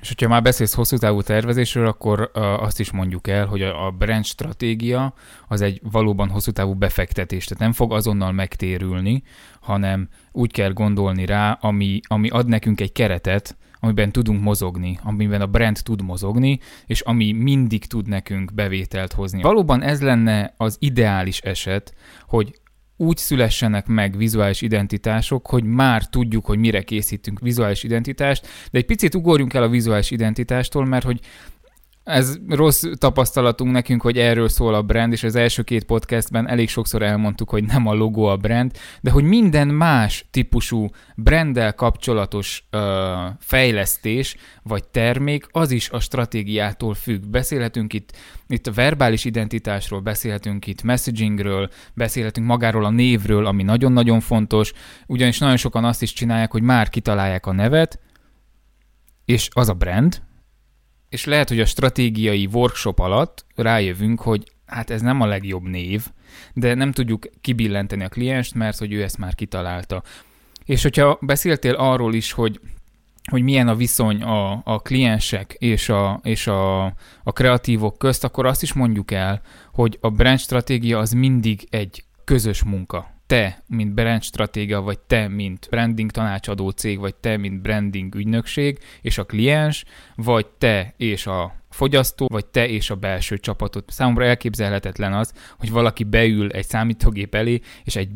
És 0.00 0.08
hogyha 0.08 0.28
már 0.28 0.42
beszélsz 0.42 0.74
hosszú 0.74 0.96
távú 0.96 1.22
tervezésről, 1.22 1.86
akkor 1.86 2.30
azt 2.34 2.80
is 2.80 2.90
mondjuk 2.90 3.28
el, 3.28 3.46
hogy 3.46 3.62
a 3.62 3.90
brand 3.98 4.24
stratégia 4.24 5.14
az 5.48 5.60
egy 5.60 5.80
valóban 5.92 6.28
hosszú 6.28 6.50
távú 6.50 6.74
befektetés, 6.74 7.44
tehát 7.44 7.62
nem 7.62 7.72
fog 7.72 7.92
azonnal 7.92 8.32
megtérülni, 8.32 9.22
hanem 9.60 10.08
úgy 10.32 10.52
kell 10.52 10.72
gondolni 10.72 11.26
rá, 11.26 11.58
ami, 11.60 12.00
ami 12.08 12.28
ad 12.28 12.48
nekünk 12.48 12.80
egy 12.80 12.92
keretet, 12.92 13.56
amiben 13.80 14.12
tudunk 14.12 14.42
mozogni, 14.42 14.98
amiben 15.02 15.40
a 15.40 15.46
brand 15.46 15.78
tud 15.82 16.02
mozogni, 16.02 16.58
és 16.86 17.00
ami 17.00 17.32
mindig 17.32 17.84
tud 17.86 18.08
nekünk 18.08 18.54
bevételt 18.54 19.12
hozni. 19.12 19.42
Valóban 19.42 19.82
ez 19.82 20.02
lenne 20.02 20.54
az 20.56 20.76
ideális 20.78 21.40
eset, 21.40 21.94
hogy 22.26 22.60
úgy 23.00 23.16
szülessenek 23.16 23.86
meg 23.86 24.16
vizuális 24.16 24.62
identitások, 24.62 25.46
hogy 25.46 25.64
már 25.64 26.06
tudjuk, 26.06 26.46
hogy 26.46 26.58
mire 26.58 26.82
készítünk 26.82 27.40
vizuális 27.40 27.82
identitást, 27.82 28.46
de 28.70 28.78
egy 28.78 28.86
picit 28.86 29.14
ugorjunk 29.14 29.54
el 29.54 29.62
a 29.62 29.68
vizuális 29.68 30.10
identitástól, 30.10 30.86
mert 30.86 31.04
hogy 31.04 31.20
ez 32.10 32.38
rossz 32.48 32.84
tapasztalatunk 32.98 33.72
nekünk, 33.72 34.02
hogy 34.02 34.18
erről 34.18 34.48
szól 34.48 34.74
a 34.74 34.82
brand, 34.82 35.12
és 35.12 35.22
az 35.22 35.34
első 35.34 35.62
két 35.62 35.84
podcastben 35.84 36.48
elég 36.48 36.68
sokszor 36.68 37.02
elmondtuk, 37.02 37.50
hogy 37.50 37.64
nem 37.64 37.86
a 37.86 37.94
logó 37.94 38.24
a 38.24 38.36
brand, 38.36 38.72
de 39.00 39.10
hogy 39.10 39.24
minden 39.24 39.68
más 39.68 40.26
típusú 40.30 40.88
branddel 41.16 41.74
kapcsolatos 41.74 42.66
ö, 42.70 43.14
fejlesztés 43.38 44.36
vagy 44.62 44.84
termék, 44.84 45.46
az 45.50 45.70
is 45.70 45.90
a 45.90 46.00
stratégiától 46.00 46.94
függ. 46.94 47.26
Beszélhetünk 47.26 47.92
itt, 47.92 48.16
itt 48.46 48.66
a 48.66 48.72
verbális 48.72 49.24
identitásról, 49.24 50.00
beszélhetünk 50.00 50.66
itt 50.66 50.82
messagingről, 50.82 51.70
beszélhetünk 51.94 52.46
magáról 52.46 52.84
a 52.84 52.90
névről, 52.90 53.46
ami 53.46 53.62
nagyon-nagyon 53.62 54.20
fontos, 54.20 54.72
ugyanis 55.06 55.38
nagyon 55.38 55.56
sokan 55.56 55.84
azt 55.84 56.02
is 56.02 56.12
csinálják, 56.12 56.50
hogy 56.50 56.62
már 56.62 56.88
kitalálják 56.88 57.46
a 57.46 57.52
nevet, 57.52 57.98
és 59.24 59.48
az 59.52 59.68
a 59.68 59.74
brand, 59.74 60.22
és 61.10 61.24
lehet, 61.24 61.48
hogy 61.48 61.60
a 61.60 61.64
stratégiai 61.64 62.48
workshop 62.52 62.98
alatt 62.98 63.44
rájövünk, 63.54 64.20
hogy 64.20 64.44
hát 64.66 64.90
ez 64.90 65.00
nem 65.00 65.20
a 65.20 65.26
legjobb 65.26 65.62
név, 65.62 66.06
de 66.54 66.74
nem 66.74 66.92
tudjuk 66.92 67.30
kibillenteni 67.40 68.04
a 68.04 68.08
klienst, 68.08 68.54
mert 68.54 68.78
hogy 68.78 68.92
ő 68.92 69.02
ezt 69.02 69.18
már 69.18 69.34
kitalálta. 69.34 70.02
És 70.64 70.82
hogyha 70.82 71.18
beszéltél 71.20 71.74
arról 71.74 72.14
is, 72.14 72.32
hogy 72.32 72.60
hogy 73.30 73.42
milyen 73.42 73.68
a 73.68 73.74
viszony 73.74 74.22
a, 74.22 74.60
a 74.64 74.78
kliensek 74.78 75.56
és, 75.58 75.88
a, 75.88 76.20
és 76.22 76.46
a, 76.46 76.84
a 77.22 77.32
kreatívok 77.32 77.98
közt, 77.98 78.24
akkor 78.24 78.46
azt 78.46 78.62
is 78.62 78.72
mondjuk 78.72 79.10
el, 79.10 79.40
hogy 79.72 79.98
a 80.00 80.10
brand 80.10 80.38
stratégia 80.38 80.98
az 80.98 81.12
mindig 81.12 81.66
egy 81.70 82.04
közös 82.24 82.62
munka 82.62 83.19
te, 83.30 83.62
mint 83.66 83.94
brand 83.94 84.22
stratéga, 84.22 84.80
vagy 84.80 84.98
te, 84.98 85.28
mint 85.28 85.66
branding 85.70 86.10
tanácsadó 86.10 86.70
cég, 86.70 86.98
vagy 86.98 87.14
te, 87.14 87.36
mint 87.36 87.62
branding 87.62 88.14
ügynökség, 88.14 88.78
és 89.00 89.18
a 89.18 89.24
kliens, 89.24 89.84
vagy 90.16 90.46
te 90.46 90.94
és 90.96 91.26
a 91.26 91.54
fogyasztó, 91.68 92.26
vagy 92.26 92.46
te 92.46 92.68
és 92.68 92.90
a 92.90 92.94
belső 92.94 93.38
csapatot. 93.38 93.90
Számomra 93.90 94.24
elképzelhetetlen 94.24 95.12
az, 95.12 95.32
hogy 95.58 95.70
valaki 95.70 96.04
beül 96.04 96.50
egy 96.50 96.66
számítógép 96.66 97.34
elé, 97.34 97.60
és 97.84 97.96
egy 97.96 98.10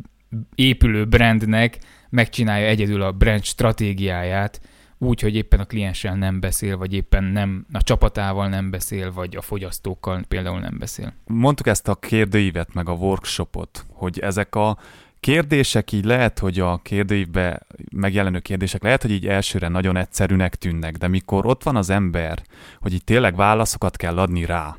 épülő 0.54 1.06
brandnek 1.06 1.78
megcsinálja 2.10 2.66
egyedül 2.66 3.02
a 3.02 3.12
brand 3.12 3.44
stratégiáját, 3.44 4.60
úgy, 4.98 5.20
hogy 5.20 5.34
éppen 5.34 5.60
a 5.60 5.64
klienssel 5.64 6.14
nem 6.14 6.40
beszél, 6.40 6.76
vagy 6.76 6.94
éppen 6.94 7.24
nem 7.24 7.66
a 7.72 7.82
csapatával 7.82 8.48
nem 8.48 8.70
beszél, 8.70 9.12
vagy 9.12 9.36
a 9.36 9.42
fogyasztókkal 9.42 10.24
például 10.28 10.60
nem 10.60 10.78
beszél. 10.78 11.12
Mondtuk 11.24 11.66
ezt 11.66 11.88
a 11.88 11.94
kérdőívet, 11.94 12.74
meg 12.74 12.88
a 12.88 12.92
workshopot, 12.92 13.86
hogy 13.88 14.18
ezek 14.18 14.54
a 14.54 14.78
kérdések 15.24 15.92
így 15.92 16.04
lehet, 16.04 16.38
hogy 16.38 16.60
a 16.60 16.80
kérdőívbe 16.82 17.60
megjelenő 17.92 18.38
kérdések 18.38 18.82
lehet, 18.82 19.02
hogy 19.02 19.10
így 19.10 19.26
elsőre 19.26 19.68
nagyon 19.68 19.96
egyszerűnek 19.96 20.54
tűnnek, 20.54 20.96
de 20.96 21.08
mikor 21.08 21.46
ott 21.46 21.62
van 21.62 21.76
az 21.76 21.90
ember, 21.90 22.42
hogy 22.78 22.92
így 22.92 23.04
tényleg 23.04 23.36
válaszokat 23.36 23.96
kell 23.96 24.18
adni 24.18 24.44
rá, 24.44 24.76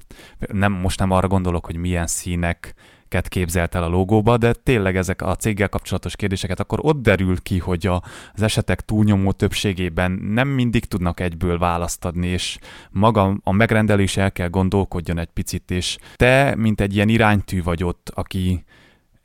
nem, 0.52 0.72
most 0.72 1.00
nem 1.00 1.12
arra 1.12 1.28
gondolok, 1.28 1.66
hogy 1.66 1.75
milyen 1.75 2.08
színek 2.08 2.74
képzelt 3.22 3.75
el 3.75 3.84
a 3.84 3.88
logóba, 3.88 4.38
de 4.38 4.54
tényleg 4.54 4.98
ezek 4.98 5.22
a 5.22 5.36
céggel 5.36 5.70
kapcsolatos 5.70 6.16
kérdéseket, 6.16 6.60
akkor 6.60 6.80
ott 6.82 7.02
derül 7.02 7.42
ki, 7.42 7.60
hogy 7.60 7.88
a, 7.88 8.04
az 8.34 8.42
esetek 8.42 8.82
túlnyomó 8.82 9.32
többségében 9.32 10.12
nem 10.12 10.48
mindig 10.48 10.86
tudnak 10.86 11.20
egyből 11.20 11.58
választ 11.58 12.06
adni, 12.06 12.28
és 12.28 12.58
maga 12.90 13.38
a 13.44 13.52
megrendelés 13.52 14.18
el 14.18 14.32
kell 14.32 14.50
gondolkodjon 14.50 15.18
egy 15.18 15.32
picit, 15.34 15.72
és 15.72 15.98
te, 16.16 16.56
mint 16.56 16.82
egy 16.82 16.96
ilyen 16.96 17.10
iránytű 17.10 17.64
vagy 17.64 17.84
ott, 17.84 18.12
aki 18.14 18.66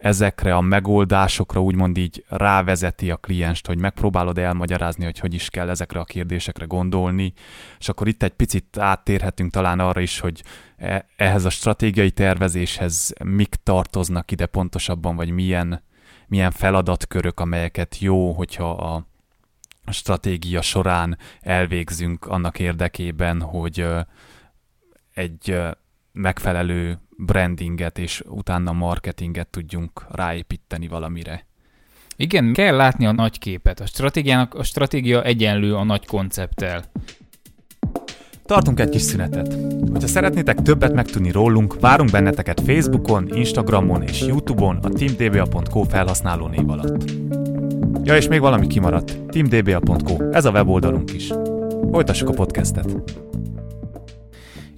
ezekre 0.00 0.54
a 0.54 0.60
megoldásokra 0.60 1.60
úgymond 1.62 1.96
így 1.96 2.24
rávezeti 2.28 3.10
a 3.10 3.16
klienst, 3.16 3.66
hogy 3.66 3.78
megpróbálod 3.78 4.38
elmagyarázni, 4.38 5.04
hogy 5.04 5.18
hogy 5.18 5.34
is 5.34 5.50
kell 5.50 5.68
ezekre 5.68 6.00
a 6.00 6.04
kérdésekre 6.04 6.64
gondolni, 6.64 7.32
és 7.78 7.88
akkor 7.88 8.08
itt 8.08 8.22
egy 8.22 8.32
picit 8.32 8.78
áttérhetünk 8.78 9.52
talán 9.52 9.80
arra 9.80 10.00
is, 10.00 10.20
hogy 10.20 10.42
e, 10.76 11.06
ehhez 11.16 11.44
a 11.44 11.50
stratégiai 11.50 12.10
tervezéshez 12.10 13.12
mik 13.24 13.54
tartoznak 13.62 14.30
ide 14.30 14.46
pontosabban, 14.46 15.16
vagy 15.16 15.30
milyen, 15.30 15.82
milyen 16.26 16.50
feladatkörök, 16.50 17.40
amelyeket 17.40 17.98
jó, 17.98 18.32
hogyha 18.32 18.70
a 18.70 19.06
stratégia 19.92 20.62
során 20.62 21.18
elvégzünk 21.40 22.26
annak 22.26 22.58
érdekében, 22.58 23.40
hogy 23.40 23.86
egy 25.14 25.58
megfelelő 26.12 26.98
brandinget 27.26 27.98
és 27.98 28.22
utána 28.28 28.72
marketinget 28.72 29.48
tudjunk 29.48 30.06
ráépíteni 30.10 30.88
valamire. 30.88 31.46
Igen, 32.16 32.52
kell 32.52 32.76
látni 32.76 33.06
a 33.06 33.12
nagy 33.12 33.38
képet. 33.38 33.80
A 33.80 33.86
stratégiának 33.86 34.54
a 34.54 34.62
stratégia 34.62 35.22
egyenlő 35.22 35.74
a 35.74 35.84
nagy 35.84 36.06
koncepttel. 36.06 36.84
Tartunk 38.44 38.80
egy 38.80 38.88
kis 38.88 39.02
szünetet. 39.02 39.56
Hogyha 39.92 40.08
szeretnétek 40.08 40.62
többet 40.62 40.92
megtudni 40.92 41.30
rólunk, 41.30 41.80
várunk 41.80 42.10
benneteket 42.10 42.60
Facebookon, 42.60 43.28
Instagramon 43.36 44.02
és 44.02 44.20
Youtube-on 44.20 44.76
a 44.76 44.88
teamdba.co 44.88 45.82
felhasználó 45.82 46.46
név 46.46 46.70
alatt. 46.70 47.10
Ja, 48.02 48.16
és 48.16 48.28
még 48.28 48.40
valami 48.40 48.66
kimaradt. 48.66 49.18
teamdba.co, 49.26 50.30
ez 50.30 50.44
a 50.44 50.50
weboldalunk 50.50 51.12
is. 51.12 51.32
Folytassuk 51.90 52.28
a 52.28 52.32
podcastet 52.32 52.92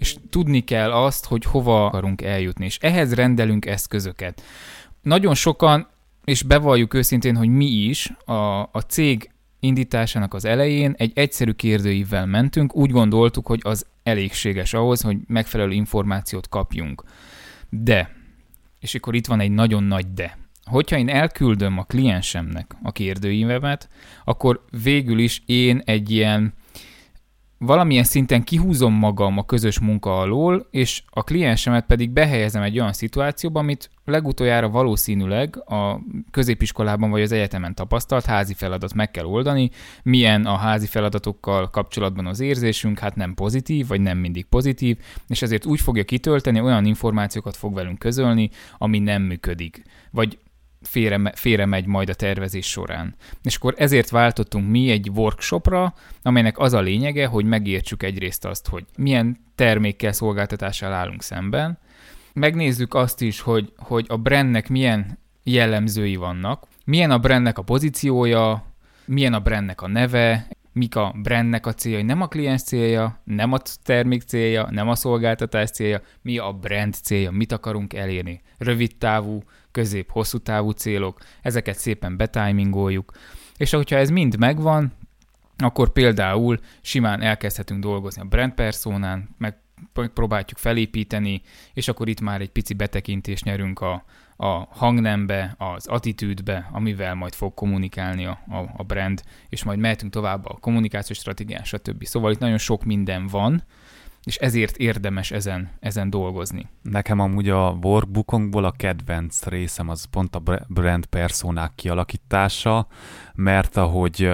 és 0.03 0.17
tudni 0.31 0.61
kell 0.61 0.93
azt, 0.93 1.25
hogy 1.25 1.45
hova 1.45 1.87
akarunk 1.87 2.23
eljutni, 2.23 2.65
és 2.65 2.79
ehhez 2.79 3.15
rendelünk 3.15 3.67
eszközöket. 3.67 4.43
Nagyon 5.03 5.35
sokan, 5.35 5.89
és 6.25 6.43
bevalljuk 6.43 6.95
őszintén, 6.95 7.37
hogy 7.37 7.49
mi 7.49 7.67
is 7.67 8.13
a, 8.25 8.63
a 8.63 8.85
cég 8.89 9.31
indításának 9.61 10.35
az 10.35 10.45
elején 10.45 10.95
egy 10.97 11.13
egyszerű 11.15 11.51
kérdőívvel 11.51 12.27
mentünk, 12.27 12.77
úgy 12.77 12.91
gondoltuk, 12.91 13.47
hogy 13.47 13.61
az 13.63 13.87
elégséges 14.03 14.75
ahhoz, 14.75 15.01
hogy 15.01 15.17
megfelelő 15.27 15.73
információt 15.73 16.49
kapjunk. 16.49 17.05
De, 17.69 18.11
és 18.81 18.95
akkor 18.95 19.15
itt 19.15 19.27
van 19.27 19.41
egy 19.41 19.51
nagyon 19.51 19.83
nagy 19.83 20.13
de. 20.13 20.39
Hogyha 20.65 20.97
én 20.97 21.09
elküldöm 21.09 21.79
a 21.79 21.85
kliensemnek 21.85 22.77
a 22.83 22.93
kérdőívemet, 22.93 23.89
akkor 24.25 24.65
végül 24.83 25.19
is 25.19 25.43
én 25.47 25.83
egy 25.85 26.11
ilyen 26.11 26.55
valamilyen 27.63 28.05
szinten 28.05 28.43
kihúzom 28.43 28.95
magam 28.95 29.39
a 29.39 29.45
közös 29.45 29.81
munka 29.81 30.21
alól, 30.21 30.67
és 30.71 31.03
a 31.11 31.23
kliensemet 31.23 31.87
pedig 31.87 32.11
behelyezem 32.11 32.63
egy 32.63 32.79
olyan 32.79 32.93
szituációba, 32.93 33.61
amit 33.61 33.91
legutoljára 34.05 34.69
valószínűleg 34.69 35.63
a 35.67 36.01
középiskolában 36.31 37.11
vagy 37.11 37.23
az 37.23 37.33
egyetemen 37.33 37.75
tapasztalt 37.75 38.25
házi 38.25 38.55
feladat 38.55 38.95
meg 38.95 39.11
kell 39.11 39.25
oldani. 39.25 39.71
Milyen 40.03 40.47
a 40.47 40.57
házi 40.57 40.87
feladatokkal 40.87 41.71
kapcsolatban 41.71 42.27
az 42.27 42.41
érzésünk, 42.41 42.99
hát 42.99 43.17
nem 43.17 43.35
pozitív, 43.35 43.87
vagy 43.87 44.01
nem 44.01 44.19
mindig 44.19 44.45
pozitív, 44.45 44.99
és 45.29 45.43
ezért 45.43 45.67
úgy 45.67 45.81
fogja 45.81 46.05
kitölteni, 46.05 46.61
olyan 46.61 46.85
információkat 46.85 47.57
fog 47.57 47.75
velünk 47.75 47.99
közölni, 47.99 48.51
ami 48.79 48.99
nem 48.99 49.23
működik. 49.23 49.83
Vagy 50.11 50.39
félre, 50.83 51.33
félre 51.35 51.67
megy 51.67 51.87
majd 51.87 52.09
a 52.09 52.15
tervezés 52.15 52.67
során. 52.67 53.15
És 53.43 53.57
akkor 53.57 53.75
ezért 53.77 54.11
váltottunk 54.11 54.71
mi 54.71 54.91
egy 54.91 55.11
workshopra, 55.11 55.95
amelynek 56.23 56.59
az 56.59 56.73
a 56.73 56.81
lényege, 56.81 57.27
hogy 57.27 57.45
megértsük 57.45 58.03
egyrészt 58.03 58.45
azt, 58.45 58.69
hogy 58.69 58.85
milyen 58.97 59.37
termékkel, 59.55 60.13
szolgáltatással 60.13 60.93
állunk 60.93 61.23
szemben, 61.23 61.79
megnézzük 62.33 62.95
azt 62.95 63.21
is, 63.21 63.41
hogy, 63.41 63.73
hogy 63.77 64.07
a 64.09 64.17
brandnek 64.17 64.69
milyen 64.69 65.19
jellemzői 65.43 66.17
vannak, 66.17 66.67
milyen 66.85 67.11
a 67.11 67.19
brandnek 67.19 67.59
a 67.59 67.63
pozíciója, 67.63 68.65
milyen 69.05 69.35
a 69.35 69.41
brandnek 69.41 69.83
a 69.83 69.89
neve, 69.89 70.47
mik 70.73 70.97
a 70.97 71.15
brandnek 71.23 71.67
a 71.67 71.73
célja, 71.73 72.05
nem 72.05 72.21
a 72.21 72.27
kliens 72.27 72.63
célja, 72.63 73.21
nem 73.25 73.53
a 73.53 73.59
termék 73.83 74.23
célja, 74.23 74.69
nem 74.71 74.89
a 74.89 74.95
szolgáltatás 74.95 75.71
célja, 75.71 76.03
mi 76.23 76.39
a 76.39 76.53
brand 76.53 76.95
célja, 76.95 77.31
mit 77.31 77.53
akarunk 77.53 77.95
elérni. 77.95 78.43
Rövid 78.59 78.97
távú, 78.97 79.43
közép-hosszú 79.71 80.39
távú 80.39 80.71
célok, 80.71 81.21
ezeket 81.43 81.79
szépen 81.79 82.17
betimingoljuk, 82.17 83.13
és 83.57 83.71
hogyha 83.71 83.97
ez 83.97 84.11
mind 84.11 84.39
megvan, 84.39 84.93
akkor 85.57 85.93
például 85.93 86.59
simán 86.81 87.21
elkezdhetünk 87.21 87.81
dolgozni 87.81 88.23
a 88.23 88.25
brand 88.25 88.53
personán, 88.53 89.29
meg 89.39 89.57
próbáljuk 89.93 90.59
felépíteni, 90.59 91.43
és 91.75 91.89
akkor 91.89 92.09
itt 92.09 92.21
már 92.21 92.41
egy 92.41 92.51
pici 92.51 92.75
betekintést 92.75 93.45
nyerünk 93.45 93.81
a, 93.81 94.05
a 94.43 94.69
hangnembe, 94.71 95.55
az 95.59 95.87
attitűdbe, 95.87 96.69
amivel 96.73 97.15
majd 97.15 97.35
fog 97.35 97.55
kommunikálni 97.55 98.27
a, 98.27 98.39
a, 98.49 98.57
a 98.77 98.83
brand, 98.83 99.23
és 99.49 99.65
majd 99.65 99.79
mehetünk 99.79 100.13
tovább 100.13 100.47
a 100.47 100.57
kommunikációs 100.61 101.19
stratégián, 101.19 101.65
stb. 101.65 102.05
Szóval 102.05 102.33
itt 102.33 102.39
nagyon 102.39 102.59
sok 102.59 102.85
minden 102.85 103.27
van, 103.27 103.63
és 104.25 104.37
ezért 104.37 104.77
érdemes 104.77 105.31
ezen, 105.31 105.71
ezen 105.81 106.11
dolgozni. 106.11 106.69
Nekem 106.83 107.19
amúgy 107.19 107.49
a 107.49 107.79
workbookokból 107.83 108.65
a 108.65 108.71
kedvenc 108.71 109.45
részem 109.45 109.89
az 109.89 110.05
pont 110.05 110.35
a 110.35 110.43
brand 110.69 111.07
personák 111.07 111.73
kialakítása, 111.75 112.87
mert 113.35 113.77
ahogy 113.77 114.31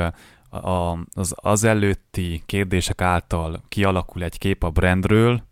a, 0.50 0.98
az, 1.14 1.34
az 1.36 1.64
előtti 1.64 2.42
kérdések 2.46 3.00
által 3.00 3.62
kialakul 3.68 4.22
egy 4.22 4.38
kép 4.38 4.62
a 4.62 4.70
brandről, 4.70 5.42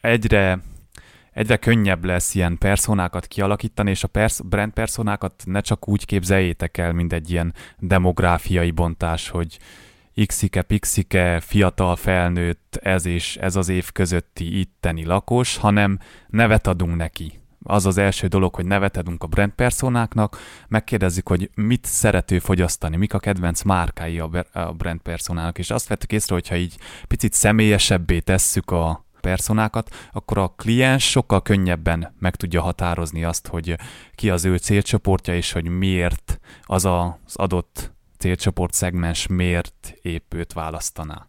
egyre 0.00 0.60
egyre 1.36 1.56
könnyebb 1.56 2.04
lesz 2.04 2.34
ilyen 2.34 2.58
personákat 2.58 3.26
kialakítani, 3.26 3.90
és 3.90 4.04
a 4.04 4.08
pers- 4.08 4.48
brand 4.48 4.72
personákat 4.72 5.42
ne 5.44 5.60
csak 5.60 5.88
úgy 5.88 6.04
képzeljétek 6.04 6.78
el, 6.78 6.92
mint 6.92 7.12
egy 7.12 7.30
ilyen 7.30 7.54
demográfiai 7.78 8.70
bontás, 8.70 9.28
hogy 9.28 9.58
x-ike, 10.26 10.62
pixike, 10.62 11.40
fiatal 11.40 11.96
felnőtt, 11.96 12.78
ez 12.82 13.06
és 13.06 13.36
ez 13.36 13.56
az 13.56 13.68
év 13.68 13.92
közötti 13.92 14.58
itteni 14.58 15.04
lakos, 15.04 15.56
hanem 15.56 15.98
nevet 16.28 16.66
adunk 16.66 16.96
neki. 16.96 17.40
Az 17.62 17.86
az 17.86 17.98
első 17.98 18.26
dolog, 18.26 18.54
hogy 18.54 18.66
nevet 18.66 18.96
adunk 18.96 19.22
a 19.22 19.26
brand 19.26 19.52
personáknak, 19.52 20.38
megkérdezzük, 20.68 21.28
hogy 21.28 21.50
mit 21.54 21.84
szerető 21.84 22.38
fogyasztani, 22.38 22.96
mik 22.96 23.14
a 23.14 23.18
kedvenc 23.18 23.62
márkái 23.62 24.18
a 24.52 24.72
brand 24.76 25.00
personának, 25.00 25.58
és 25.58 25.70
azt 25.70 25.88
vettük 25.88 26.12
észre, 26.12 26.34
hogyha 26.34 26.56
így 26.56 26.78
picit 27.06 27.32
személyesebbé 27.32 28.18
tesszük 28.18 28.70
a 28.70 29.05
personákat, 29.26 29.94
akkor 30.12 30.38
a 30.38 30.54
kliens 30.56 31.10
sokkal 31.10 31.42
könnyebben 31.42 32.14
meg 32.18 32.36
tudja 32.36 32.60
határozni 32.60 33.24
azt, 33.24 33.46
hogy 33.46 33.76
ki 34.14 34.30
az 34.30 34.44
ő 34.44 34.56
célcsoportja, 34.56 35.34
és 35.36 35.52
hogy 35.52 35.68
miért 35.68 36.40
az 36.62 36.84
az 36.84 37.34
adott 37.34 37.92
célcsoport 38.18 38.72
szegmens 38.72 39.26
miért 39.26 39.94
épp 40.02 40.34
őt 40.34 40.52
választaná. 40.52 41.26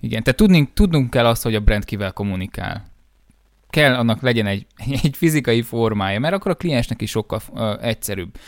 Igen, 0.00 0.22
tehát 0.22 0.38
tudnunk, 0.38 0.72
tudnunk 0.72 1.10
kell 1.10 1.26
azt, 1.26 1.42
hogy 1.42 1.54
a 1.54 1.60
brand 1.60 1.84
kivel 1.84 2.12
kommunikál. 2.12 2.86
Kell 3.70 3.94
annak 3.94 4.22
legyen 4.22 4.46
egy, 4.46 4.66
egy 5.02 5.16
fizikai 5.16 5.62
formája, 5.62 6.18
mert 6.20 6.34
akkor 6.34 6.50
a 6.50 6.54
kliensnek 6.54 7.02
is 7.02 7.10
sokkal 7.10 7.40
uh, 7.48 7.84
egyszerűbb 7.84 8.38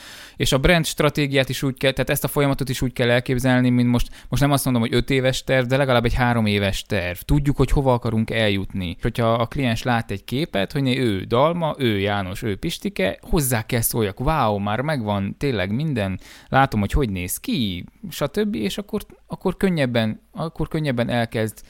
és 0.41 0.53
a 0.53 0.59
brand 0.59 0.87
stratégiát 0.87 1.49
is 1.49 1.63
úgy 1.63 1.77
kell, 1.77 1.93
tehát 1.93 2.11
ezt 2.11 2.25
a 2.25 2.29
folyamatot 2.29 2.69
is 2.69 2.83
úgy 2.83 2.93
kell 2.93 3.11
elképzelni, 3.11 3.71
mint 3.71 3.89
most, 3.89 4.09
most 4.29 4.43
nem 4.43 4.51
azt 4.51 4.65
mondom, 4.65 4.83
hogy 4.83 4.95
öt 4.95 5.11
éves 5.11 5.45
terv, 5.45 5.67
de 5.67 5.77
legalább 5.77 6.05
egy 6.05 6.15
három 6.15 6.47
éves 6.47 6.83
terv. 6.83 7.19
Tudjuk, 7.19 7.57
hogy 7.57 7.71
hova 7.71 7.93
akarunk 7.93 8.31
eljutni. 8.31 8.97
Hogyha 9.03 9.33
a 9.33 9.47
kliens 9.47 9.83
lát 9.83 10.11
egy 10.11 10.25
képet, 10.25 10.73
hogy 10.73 10.97
ő 10.97 11.23
Dalma, 11.23 11.75
ő 11.79 11.99
János, 11.99 12.43
ő 12.43 12.57
Pistike, 12.57 13.19
hozzá 13.21 13.67
kell 13.67 13.81
szóljak, 13.81 14.21
wow, 14.21 14.59
már 14.59 14.81
megvan 14.81 15.37
tényleg 15.39 15.75
minden, 15.75 16.21
látom, 16.49 16.81
hogy 16.81 16.93
hogy 16.93 17.11
néz 17.11 17.37
ki, 17.37 17.85
stb., 18.11 18.55
és 18.55 18.79
akkor, 18.79 19.01
akkor 19.27 19.57
könnyebben, 19.57 20.21
akkor 20.33 20.69
könnyebben 20.69 21.09
elkezd 21.09 21.63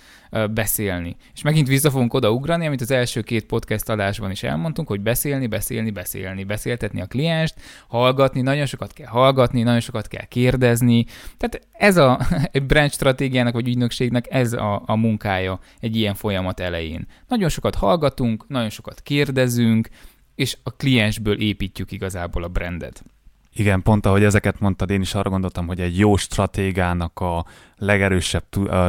beszélni. 0.50 1.16
És 1.34 1.42
megint 1.42 1.68
vissza 1.68 1.90
fogunk 1.90 2.14
odaugrani, 2.14 2.66
amit 2.66 2.80
az 2.80 2.90
első 2.90 3.20
két 3.20 3.46
podcast 3.46 3.88
adásban 3.88 4.30
is 4.30 4.42
elmondtunk, 4.42 4.88
hogy 4.88 5.00
beszélni, 5.00 5.46
beszélni, 5.46 5.90
beszélni, 5.90 6.44
beszéltetni 6.44 7.00
a 7.00 7.06
klienst, 7.06 7.54
hallgatni, 7.88 8.40
nagyon 8.40 8.59
sokat 8.66 8.92
kell 8.92 9.06
hallgatni, 9.06 9.62
nagyon 9.62 9.80
sokat 9.80 10.08
kell 10.08 10.24
kérdezni. 10.24 11.04
Tehát 11.36 11.66
ez 11.72 11.96
a 11.96 12.20
egy 12.52 12.92
stratégiának 12.92 13.52
vagy 13.52 13.68
ügynökségnek 13.68 14.26
ez 14.30 14.52
a, 14.52 14.82
a 14.86 14.96
munkája 14.96 15.58
egy 15.80 15.96
ilyen 15.96 16.14
folyamat 16.14 16.60
elején. 16.60 17.06
Nagyon 17.28 17.48
sokat 17.48 17.74
hallgatunk, 17.74 18.48
nagyon 18.48 18.70
sokat 18.70 19.00
kérdezünk, 19.00 19.88
és 20.34 20.56
a 20.62 20.70
kliensből 20.70 21.40
építjük 21.40 21.92
igazából 21.92 22.42
a 22.42 22.48
brandet. 22.48 23.04
Igen, 23.52 23.82
pont 23.82 24.06
ahogy 24.06 24.24
ezeket 24.24 24.60
mondtad, 24.60 24.90
én 24.90 25.00
is 25.00 25.14
arra 25.14 25.30
gondoltam, 25.30 25.66
hogy 25.66 25.80
egy 25.80 25.98
jó 25.98 26.16
stratégának 26.16 27.20
a 27.20 27.44
legerősebb 27.76 28.44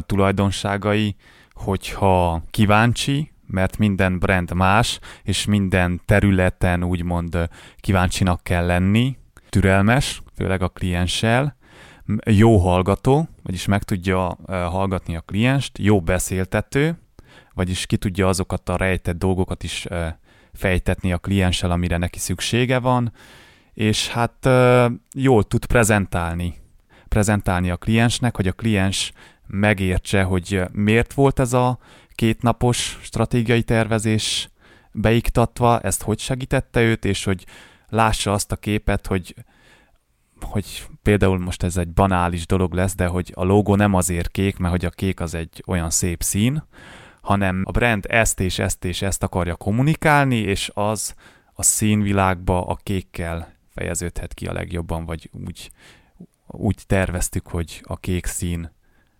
tulajdonságai, 0.05 1.15
hogyha 1.53 2.43
kíváncsi, 2.51 3.31
mert 3.47 3.77
minden 3.77 4.19
brand 4.19 4.53
más, 4.53 4.99
és 5.23 5.45
minden 5.45 6.01
területen 6.05 6.83
úgymond 6.83 7.49
kíváncsinak 7.79 8.43
kell 8.43 8.65
lenni, 8.65 9.17
türelmes, 9.51 10.21
főleg 10.35 10.61
a 10.61 10.69
klienssel, 10.69 11.55
jó 12.25 12.57
hallgató, 12.57 13.27
vagyis 13.43 13.65
meg 13.65 13.83
tudja 13.83 14.37
hallgatni 14.47 15.15
a 15.15 15.21
klienst, 15.21 15.77
jó 15.77 16.01
beszéltető, 16.01 16.97
vagyis 17.53 17.85
ki 17.85 17.97
tudja 17.97 18.27
azokat 18.27 18.69
a 18.69 18.77
rejtett 18.77 19.17
dolgokat 19.17 19.63
is 19.63 19.87
fejtetni 20.53 21.11
a 21.13 21.17
klienssel, 21.17 21.71
amire 21.71 21.97
neki 21.97 22.19
szüksége 22.19 22.79
van, 22.79 23.13
és 23.73 24.07
hát 24.07 24.49
jól 25.15 25.43
tud 25.43 25.65
prezentálni, 25.65 26.53
prezentálni 27.07 27.69
a 27.69 27.77
kliensnek, 27.77 28.35
hogy 28.35 28.47
a 28.47 28.51
kliens 28.51 29.11
megértse, 29.47 30.23
hogy 30.23 30.61
miért 30.71 31.13
volt 31.13 31.39
ez 31.39 31.53
a 31.53 31.79
kétnapos 32.15 32.99
stratégiai 33.01 33.63
tervezés 33.63 34.49
beiktatva, 34.91 35.79
ezt 35.79 36.03
hogy 36.03 36.19
segítette 36.19 36.81
őt, 36.81 37.05
és 37.05 37.23
hogy 37.23 37.45
lássa 37.91 38.31
azt 38.31 38.51
a 38.51 38.55
képet, 38.55 39.07
hogy 39.07 39.35
hogy 40.41 40.87
például 41.01 41.39
most 41.39 41.63
ez 41.63 41.77
egy 41.77 41.89
banális 41.89 42.45
dolog 42.45 42.73
lesz, 42.73 42.95
de 42.95 43.07
hogy 43.07 43.31
a 43.35 43.43
logó 43.43 43.75
nem 43.75 43.93
azért 43.93 44.31
kék, 44.31 44.57
mert 44.57 44.73
hogy 44.73 44.85
a 44.85 44.89
kék 44.89 45.19
az 45.19 45.33
egy 45.33 45.63
olyan 45.67 45.89
szép 45.89 46.23
szín, 46.23 46.63
hanem 47.21 47.63
a 47.65 47.71
brand 47.71 48.05
ezt 48.09 48.39
és 48.39 48.59
ezt 48.59 48.85
és 48.85 49.01
ezt 49.01 49.23
akarja 49.23 49.55
kommunikálni, 49.55 50.35
és 50.35 50.71
az 50.73 51.15
a 51.53 51.63
színvilágba 51.63 52.65
a 52.65 52.75
kékkel 52.75 53.53
fejeződhet 53.73 54.33
ki 54.33 54.47
a 54.47 54.53
legjobban, 54.53 55.05
vagy 55.05 55.29
úgy, 55.45 55.71
úgy 56.47 56.83
terveztük, 56.87 57.47
hogy 57.47 57.81
a 57.83 57.97
kék 57.97 58.25
szín 58.25 58.71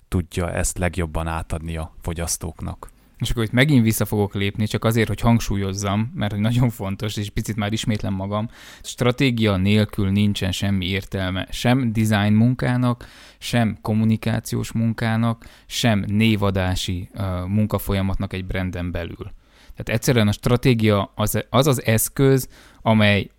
tudja 0.07 0.51
ezt 0.51 0.77
legjobban 0.77 1.27
átadni 1.27 1.77
a 1.77 1.93
fogyasztóknak. 2.01 2.89
És 3.21 3.29
akkor 3.29 3.43
itt 3.43 3.51
megint 3.51 3.83
vissza 3.83 4.05
fogok 4.05 4.33
lépni, 4.33 4.67
csak 4.67 4.85
azért, 4.85 5.07
hogy 5.07 5.19
hangsúlyozzam, 5.19 6.11
mert 6.15 6.31
hogy 6.31 6.41
nagyon 6.41 6.69
fontos, 6.69 7.17
és 7.17 7.29
picit 7.29 7.55
már 7.55 7.73
ismétlem 7.73 8.13
magam, 8.13 8.49
stratégia 8.81 9.55
nélkül 9.55 10.09
nincsen 10.09 10.51
semmi 10.51 10.85
értelme, 10.85 11.47
sem 11.49 11.93
design 11.93 12.33
munkának, 12.33 13.05
sem 13.37 13.77
kommunikációs 13.81 14.71
munkának, 14.71 15.45
sem 15.65 16.03
névadási 16.07 17.09
uh, 17.13 17.47
munkafolyamatnak 17.47 18.33
egy 18.33 18.45
branden 18.45 18.91
belül. 18.91 19.31
Tehát 19.57 19.89
egyszerűen 19.89 20.27
a 20.27 20.31
stratégia 20.31 21.11
az 21.15 21.43
az, 21.49 21.67
az 21.67 21.85
eszköz, 21.85 22.49
amely 22.81 23.29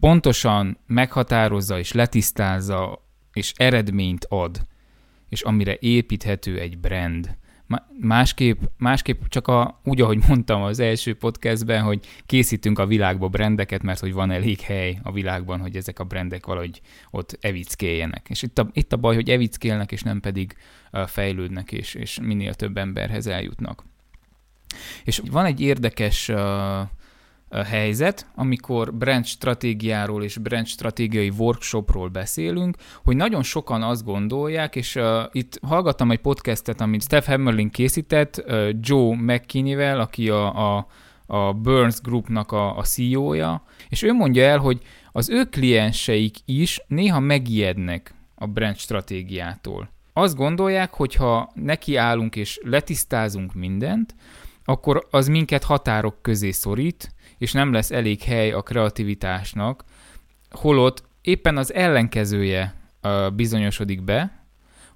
pontosan 0.00 0.78
meghatározza 0.86 1.78
és 1.78 1.92
letisztázza, 1.92 3.04
és 3.32 3.52
eredményt 3.56 4.26
ad, 4.28 4.60
és 5.28 5.42
amire 5.42 5.76
építhető 5.80 6.58
egy 6.58 6.78
brand. 6.78 7.36
Másképp, 8.00 8.62
másképp 8.78 9.22
csak 9.28 9.48
a, 9.48 9.80
úgy, 9.84 10.00
ahogy 10.00 10.18
mondtam 10.28 10.62
az 10.62 10.78
első 10.78 11.14
podcastben, 11.14 11.82
hogy 11.82 12.06
készítünk 12.26 12.78
a 12.78 12.86
világba 12.86 13.28
brendeket, 13.28 13.82
mert 13.82 14.00
hogy 14.00 14.12
van 14.12 14.30
elég 14.30 14.60
hely 14.60 14.98
a 15.02 15.12
világban, 15.12 15.60
hogy 15.60 15.76
ezek 15.76 15.98
a 15.98 16.04
brendek 16.04 16.46
valahogy 16.46 16.80
ott 17.10 17.38
evickéljenek. 17.40 18.26
És 18.28 18.42
itt 18.42 18.58
a, 18.58 18.68
itt 18.72 18.92
a 18.92 18.96
baj, 18.96 19.14
hogy 19.14 19.30
evickélnek, 19.30 19.92
és 19.92 20.02
nem 20.02 20.20
pedig 20.20 20.56
fejlődnek, 21.06 21.72
és, 21.72 21.94
és 21.94 22.18
minél 22.22 22.54
több 22.54 22.76
emberhez 22.76 23.26
eljutnak. 23.26 23.84
És 25.04 25.22
van 25.30 25.44
egy 25.44 25.60
érdekes 25.60 26.28
uh, 26.28 26.36
helyzet, 27.62 28.26
amikor 28.34 28.94
brand 28.94 29.24
stratégiáról 29.24 30.22
és 30.22 30.36
brand 30.36 30.66
stratégiai 30.66 31.32
workshopról 31.38 32.08
beszélünk, 32.08 32.76
hogy 33.04 33.16
nagyon 33.16 33.42
sokan 33.42 33.82
azt 33.82 34.04
gondolják, 34.04 34.76
és 34.76 34.94
uh, 34.94 35.04
itt 35.32 35.58
hallgattam 35.62 36.10
egy 36.10 36.20
podcastet, 36.20 36.80
amit 36.80 37.02
Steph 37.02 37.28
Hammerling 37.28 37.70
készített 37.70 38.44
uh, 38.46 38.68
Joe 38.80 39.16
McKinney-vel, 39.16 40.00
aki 40.00 40.28
a, 40.28 40.76
a, 40.76 40.86
a 41.26 41.52
Burns 41.52 42.00
Groupnak 42.00 42.52
a, 42.52 42.76
a 42.76 42.82
CEO-ja, 42.82 43.62
és 43.88 44.02
ő 44.02 44.12
mondja 44.12 44.44
el, 44.44 44.58
hogy 44.58 44.80
az 45.12 45.30
ő 45.30 45.44
klienseik 45.44 46.36
is 46.44 46.80
néha 46.86 47.20
megijednek 47.20 48.14
a 48.34 48.46
brand 48.46 48.76
stratégiától. 48.76 49.92
Azt 50.12 50.36
gondolják, 50.36 50.94
hogy 50.94 51.14
ha 51.14 51.50
nekiállunk 51.54 52.36
és 52.36 52.60
letisztázunk 52.62 53.54
mindent, 53.54 54.14
akkor 54.64 55.06
az 55.10 55.28
minket 55.28 55.64
határok 55.64 56.22
közé 56.22 56.50
szorít, 56.50 57.14
és 57.38 57.52
nem 57.52 57.72
lesz 57.72 57.90
elég 57.90 58.22
hely 58.22 58.52
a 58.52 58.62
kreativitásnak, 58.62 59.84
holott 60.50 61.04
éppen 61.20 61.56
az 61.56 61.74
ellenkezője 61.74 62.74
bizonyosodik 63.34 64.02
be, 64.02 64.42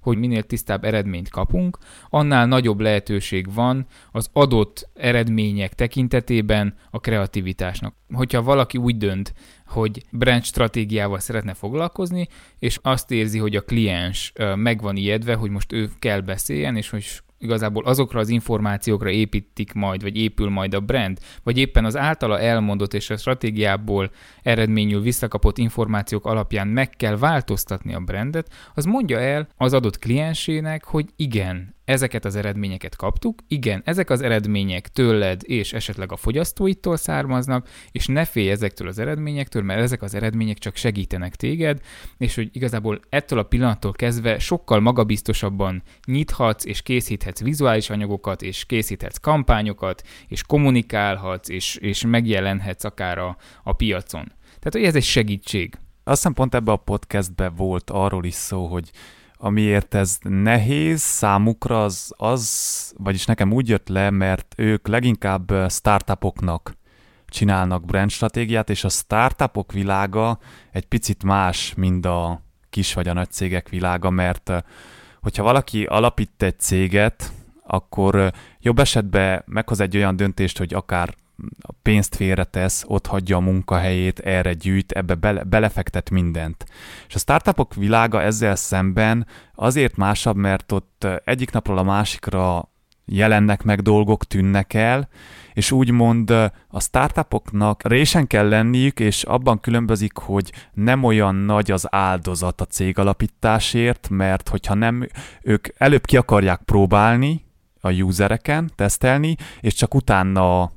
hogy 0.01 0.17
minél 0.17 0.43
tisztább 0.43 0.83
eredményt 0.83 1.29
kapunk, 1.29 1.77
annál 2.09 2.45
nagyobb 2.45 2.79
lehetőség 2.79 3.53
van 3.53 3.85
az 4.11 4.29
adott 4.33 4.89
eredmények 4.93 5.73
tekintetében 5.73 6.75
a 6.91 6.99
kreativitásnak. 6.99 7.95
Hogyha 8.13 8.41
valaki 8.41 8.77
úgy 8.77 8.97
dönt, 8.97 9.33
hogy 9.67 10.05
brand 10.11 10.43
stratégiával 10.43 11.19
szeretne 11.19 11.53
foglalkozni, 11.53 12.27
és 12.59 12.79
azt 12.81 13.11
érzi, 13.11 13.39
hogy 13.39 13.55
a 13.55 13.61
kliens 13.61 14.33
meg 14.55 14.81
van 14.81 14.95
ijedve, 14.95 15.35
hogy 15.35 15.49
most 15.49 15.71
ő 15.71 15.89
kell 15.99 16.19
beszéljen, 16.19 16.75
és 16.75 16.89
hogy 16.89 17.21
igazából 17.39 17.83
azokra 17.85 18.19
az 18.19 18.29
információkra 18.29 19.09
építik 19.09 19.73
majd, 19.73 20.01
vagy 20.01 20.17
épül 20.17 20.49
majd 20.49 20.73
a 20.73 20.79
brand, 20.79 21.17
vagy 21.43 21.57
éppen 21.57 21.85
az 21.85 21.97
általa 21.97 22.39
elmondott 22.39 22.93
és 22.93 23.09
a 23.09 23.17
stratégiából 23.17 24.11
eredményül 24.41 25.01
visszakapott 25.01 25.57
információk 25.57 26.25
alapján 26.25 26.67
meg 26.67 26.89
kell 26.89 27.17
változtatni 27.17 27.93
a 27.93 27.99
brandet, 27.99 28.53
az 28.73 28.85
mondja 28.85 29.19
el 29.19 29.47
az 29.57 29.73
adott 29.73 29.99
kliensének, 29.99 30.83
hogy 30.83 31.05
igen, 31.15 31.75
ezeket 31.89 32.25
az 32.25 32.35
eredményeket 32.35 32.95
kaptuk, 32.95 33.41
igen, 33.47 33.81
ezek 33.85 34.09
az 34.09 34.21
eredmények 34.21 34.87
tőled 34.87 35.41
és 35.43 35.73
esetleg 35.73 36.11
a 36.11 36.15
fogyasztóitól 36.15 36.97
származnak, 36.97 37.69
és 37.91 38.07
ne 38.07 38.25
félj 38.25 38.49
ezektől 38.49 38.87
az 38.87 38.99
eredményektől, 38.99 39.61
mert 39.61 39.81
ezek 39.81 40.01
az 40.01 40.15
eredmények 40.15 40.57
csak 40.57 40.75
segítenek 40.75 41.35
téged, 41.35 41.79
és 42.17 42.35
hogy 42.35 42.49
igazából 42.51 42.99
ettől 43.09 43.39
a 43.39 43.43
pillanattól 43.43 43.91
kezdve 43.91 44.39
sokkal 44.39 44.79
magabiztosabban 44.79 45.83
nyithatsz 46.05 46.65
és 46.65 46.81
készíthetsz 46.81 47.41
vizuális 47.41 47.89
anyagokat, 47.89 48.41
és 48.41 48.65
készíthetsz 48.65 49.17
kampányokat, 49.17 50.01
és 50.27 50.43
kommunikálhatsz, 50.43 51.49
és, 51.49 51.75
és 51.75 52.05
megjelenhetsz 52.05 52.83
akár 52.83 53.17
a, 53.17 53.37
a 53.63 53.73
piacon. 53.73 54.31
Tehát, 54.43 54.71
hogy 54.71 54.83
ez 54.83 54.95
egy 54.95 55.03
segítség. 55.03 55.73
Azt 56.03 56.17
hiszem 56.17 56.33
pont 56.33 56.55
ebbe 56.55 56.71
a 56.71 56.75
podcastbe 56.75 57.49
volt 57.49 57.89
arról 57.89 58.25
is 58.25 58.33
szó, 58.33 58.65
hogy 58.65 58.91
amiért 59.41 59.93
ez 59.93 60.17
nehéz 60.21 61.01
számukra, 61.01 61.83
az, 61.83 62.13
az, 62.17 62.93
vagyis 62.97 63.25
nekem 63.25 63.51
úgy 63.53 63.69
jött 63.69 63.87
le, 63.87 64.09
mert 64.09 64.53
ők 64.57 64.87
leginkább 64.87 65.51
startupoknak 65.69 66.77
csinálnak 67.27 67.85
brand 67.85 68.09
stratégiát, 68.09 68.69
és 68.69 68.83
a 68.83 68.89
startupok 68.89 69.71
világa 69.71 70.39
egy 70.71 70.85
picit 70.85 71.23
más, 71.23 71.73
mint 71.73 72.05
a 72.05 72.41
kis 72.69 72.93
vagy 72.93 73.07
a 73.07 73.13
nagy 73.13 73.31
cégek 73.31 73.69
világa, 73.69 74.09
mert 74.09 74.51
hogyha 75.21 75.43
valaki 75.43 75.83
alapít 75.83 76.43
egy 76.43 76.59
céget, 76.59 77.31
akkor 77.63 78.31
jobb 78.59 78.79
esetben 78.79 79.43
meghoz 79.45 79.79
egy 79.79 79.95
olyan 79.95 80.15
döntést, 80.15 80.57
hogy 80.57 80.73
akár 80.73 81.15
a 81.61 81.71
pénzt 81.81 82.15
félretesz, 82.15 82.83
ott 82.87 83.05
hagyja 83.07 83.37
a 83.37 83.39
munkahelyét, 83.39 84.19
erre 84.19 84.53
gyűjt, 84.53 84.91
ebbe 84.91 85.15
bele, 85.15 85.43
belefektet 85.43 86.09
mindent. 86.09 86.65
És 87.07 87.15
a 87.15 87.19
startupok 87.19 87.73
világa 87.73 88.21
ezzel 88.21 88.55
szemben 88.55 89.27
azért 89.55 89.95
másabb, 89.95 90.35
mert 90.35 90.71
ott 90.71 91.07
egyik 91.23 91.51
napról 91.51 91.77
a 91.77 91.83
másikra 91.83 92.69
jelennek 93.05 93.63
meg 93.63 93.81
dolgok, 93.81 94.25
tűnnek 94.25 94.73
el, 94.73 95.09
és 95.53 95.71
úgymond 95.71 96.29
a 96.67 96.79
startupoknak 96.79 97.87
résen 97.87 98.27
kell 98.27 98.47
lenniük, 98.47 98.99
és 98.99 99.23
abban 99.23 99.59
különbözik, 99.59 100.17
hogy 100.17 100.51
nem 100.73 101.03
olyan 101.03 101.35
nagy 101.35 101.71
az 101.71 101.87
áldozat 101.89 102.61
a 102.61 102.65
cég 102.65 102.97
alapításért, 102.97 104.09
mert 104.09 104.49
hogyha 104.49 104.73
nem, 104.73 105.07
ők 105.41 105.67
előbb 105.77 106.05
ki 106.05 106.17
akarják 106.17 106.61
próbálni 106.65 107.45
a 107.81 107.91
usereken, 107.91 108.71
tesztelni, 108.75 109.35
és 109.59 109.73
csak 109.73 109.93
utána 109.93 110.71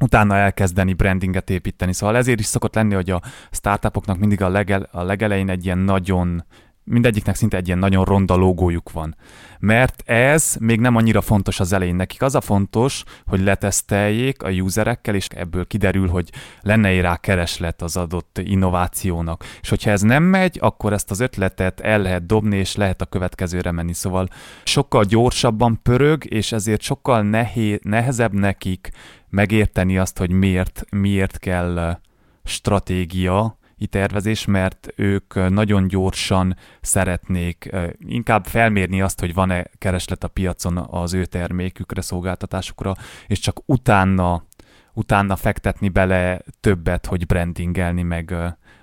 utána 0.00 0.36
elkezdeni 0.36 0.92
brandinget 0.92 1.50
építeni. 1.50 1.92
Szóval 1.92 2.16
ezért 2.16 2.40
is 2.40 2.46
szokott 2.46 2.74
lenni, 2.74 2.94
hogy 2.94 3.10
a 3.10 3.22
startupoknak 3.50 4.18
mindig 4.18 4.42
a, 4.42 4.48
legel, 4.48 4.88
a 4.92 5.02
legelején 5.02 5.50
egy 5.50 5.64
ilyen 5.64 5.78
nagyon 5.78 6.44
mindegyiknek 6.88 7.34
szinte 7.34 7.56
egy 7.56 7.66
ilyen 7.66 7.78
nagyon 7.78 8.04
ronda 8.04 8.34
logójuk 8.34 8.92
van. 8.92 9.16
Mert 9.58 10.02
ez 10.10 10.56
még 10.60 10.80
nem 10.80 10.96
annyira 10.96 11.20
fontos 11.20 11.60
az 11.60 11.72
elején. 11.72 11.96
Nekik 11.96 12.22
az 12.22 12.34
a 12.34 12.40
fontos, 12.40 13.04
hogy 13.26 13.40
leteszteljék 13.40 14.42
a 14.42 14.50
userekkel, 14.50 15.14
és 15.14 15.26
ebből 15.26 15.66
kiderül, 15.66 16.08
hogy 16.08 16.30
lenne 16.60 17.00
rá 17.00 17.16
kereslet 17.16 17.82
az 17.82 17.96
adott 17.96 18.38
innovációnak. 18.44 19.44
És 19.60 19.68
hogyha 19.68 19.90
ez 19.90 20.00
nem 20.00 20.22
megy, 20.22 20.58
akkor 20.60 20.92
ezt 20.92 21.10
az 21.10 21.20
ötletet 21.20 21.80
el 21.80 21.98
lehet 21.98 22.26
dobni, 22.26 22.56
és 22.56 22.76
lehet 22.76 23.00
a 23.00 23.06
következőre 23.06 23.70
menni. 23.70 23.92
Szóval 23.92 24.28
sokkal 24.64 25.04
gyorsabban 25.04 25.80
pörög, 25.82 26.24
és 26.32 26.52
ezért 26.52 26.80
sokkal 26.80 27.22
nehé, 27.22 27.78
nehezebb 27.82 28.32
nekik 28.32 28.90
megérteni 29.30 29.98
azt, 29.98 30.18
hogy 30.18 30.30
miért, 30.30 30.84
miért 30.90 31.38
kell 31.38 32.00
stratégia, 32.44 33.58
tervezés, 33.86 34.44
mert 34.44 34.88
ők 34.96 35.50
nagyon 35.50 35.88
gyorsan 35.88 36.56
szeretnék 36.80 37.70
inkább 37.98 38.46
felmérni 38.46 39.02
azt, 39.02 39.20
hogy 39.20 39.34
van-e 39.34 39.64
kereslet 39.78 40.24
a 40.24 40.28
piacon 40.28 40.76
az 40.76 41.14
ő 41.14 41.24
termékükre, 41.24 42.00
szolgáltatásukra, 42.00 42.94
és 43.26 43.38
csak 43.38 43.60
utána, 43.66 44.44
utána 44.92 45.36
fektetni 45.36 45.88
bele 45.88 46.40
többet, 46.60 47.06
hogy 47.06 47.26
brandingelni, 47.26 48.02
meg 48.02 48.34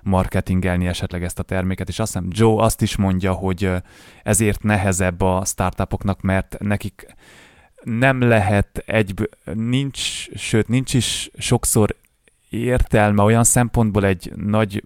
marketingelni 0.02 0.86
esetleg 0.86 1.22
ezt 1.22 1.38
a 1.38 1.42
terméket, 1.42 1.88
és 1.88 1.98
azt 1.98 2.12
hiszem 2.12 2.28
Joe 2.32 2.62
azt 2.62 2.82
is 2.82 2.96
mondja, 2.96 3.32
hogy 3.32 3.70
ezért 4.22 4.62
nehezebb 4.62 5.20
a 5.20 5.44
startupoknak, 5.44 6.20
mert 6.20 6.56
nekik 6.58 7.06
nem 7.86 8.20
lehet 8.20 8.82
egy, 8.86 9.28
nincs, 9.54 10.30
sőt 10.34 10.68
nincs 10.68 10.94
is 10.94 11.30
sokszor 11.38 11.96
értelme 12.48 13.22
olyan 13.22 13.44
szempontból 13.44 14.04
egy 14.04 14.32
nagy 14.36 14.82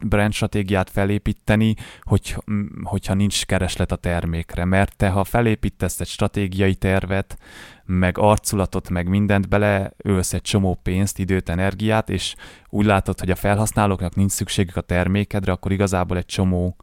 brand 0.00 0.32
stratégiát 0.32 0.90
felépíteni, 0.90 1.74
hogy, 2.02 2.36
hogyha 2.82 3.14
nincs 3.14 3.46
kereslet 3.46 3.92
a 3.92 3.96
termékre. 3.96 4.64
Mert 4.64 4.96
te, 4.96 5.08
ha 5.08 5.24
felépítesz 5.24 6.00
egy 6.00 6.06
stratégiai 6.06 6.74
tervet, 6.74 7.38
meg 7.84 8.18
arculatot, 8.18 8.88
meg 8.88 9.08
mindent 9.08 9.48
bele, 9.48 9.92
ölsz 9.96 10.32
egy 10.32 10.42
csomó 10.42 10.78
pénzt, 10.82 11.18
időt, 11.18 11.48
energiát, 11.48 12.10
és 12.10 12.34
úgy 12.68 12.84
látod, 12.84 13.20
hogy 13.20 13.30
a 13.30 13.36
felhasználóknak 13.36 14.14
nincs 14.14 14.30
szükségük 14.32 14.76
a 14.76 14.80
termékedre, 14.80 15.52
akkor 15.52 15.72
igazából 15.72 16.16
egy 16.16 16.26
csomó, 16.26 16.76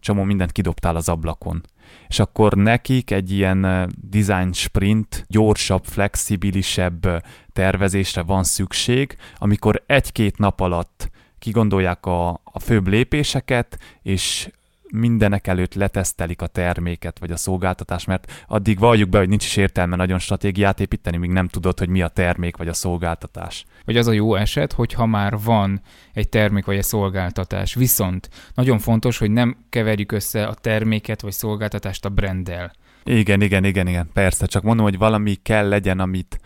csomó 0.00 0.22
mindent 0.22 0.52
kidobtál 0.52 0.96
az 0.96 1.08
ablakon 1.08 1.62
és 2.08 2.18
akkor 2.18 2.52
nekik 2.52 3.10
egy 3.10 3.32
ilyen 3.32 3.90
design 4.10 4.52
sprint, 4.52 5.24
gyorsabb, 5.28 5.84
flexibilisebb 5.84 7.24
tervezésre 7.52 8.22
van 8.22 8.44
szükség, 8.44 9.16
amikor 9.38 9.82
egy-két 9.86 10.38
nap 10.38 10.60
alatt 10.60 11.10
kigondolják 11.38 12.06
a, 12.06 12.28
a 12.28 12.58
főbb 12.60 12.86
lépéseket, 12.86 13.78
és 14.02 14.50
mindenek 14.92 15.46
előtt 15.46 15.74
letesztelik 15.74 16.42
a 16.42 16.46
terméket 16.46 17.18
vagy 17.18 17.30
a 17.30 17.36
szolgáltatást, 17.36 18.06
mert 18.06 18.44
addig 18.46 18.78
valljuk 18.78 19.08
be, 19.08 19.18
hogy 19.18 19.28
nincs 19.28 19.44
is 19.44 19.56
értelme 19.56 19.96
nagyon 19.96 20.18
stratégiát 20.18 20.80
építeni, 20.80 21.16
míg 21.16 21.30
nem 21.30 21.48
tudod, 21.48 21.78
hogy 21.78 21.88
mi 21.88 22.02
a 22.02 22.08
termék 22.08 22.56
vagy 22.56 22.68
a 22.68 22.72
szolgáltatás. 22.72 23.64
Vagy 23.84 23.96
az 23.96 24.06
a 24.06 24.12
jó 24.12 24.34
eset, 24.34 24.72
hogyha 24.72 25.06
már 25.06 25.38
van 25.44 25.80
egy 26.12 26.28
termék 26.28 26.64
vagy 26.64 26.76
egy 26.76 26.84
szolgáltatás. 26.84 27.74
Viszont 27.74 28.28
nagyon 28.54 28.78
fontos, 28.78 29.18
hogy 29.18 29.30
nem 29.30 29.56
keverjük 29.68 30.12
össze 30.12 30.46
a 30.46 30.54
terméket 30.54 31.20
vagy 31.20 31.32
szolgáltatást 31.32 32.04
a 32.04 32.08
branddel. 32.08 32.72
Igen, 33.04 33.42
igen, 33.42 33.64
igen, 33.64 33.86
igen, 33.86 34.10
persze. 34.12 34.46
Csak 34.46 34.62
mondom, 34.62 34.84
hogy 34.84 34.98
valami 34.98 35.34
kell 35.34 35.68
legyen, 35.68 36.00
amit, 36.00 36.40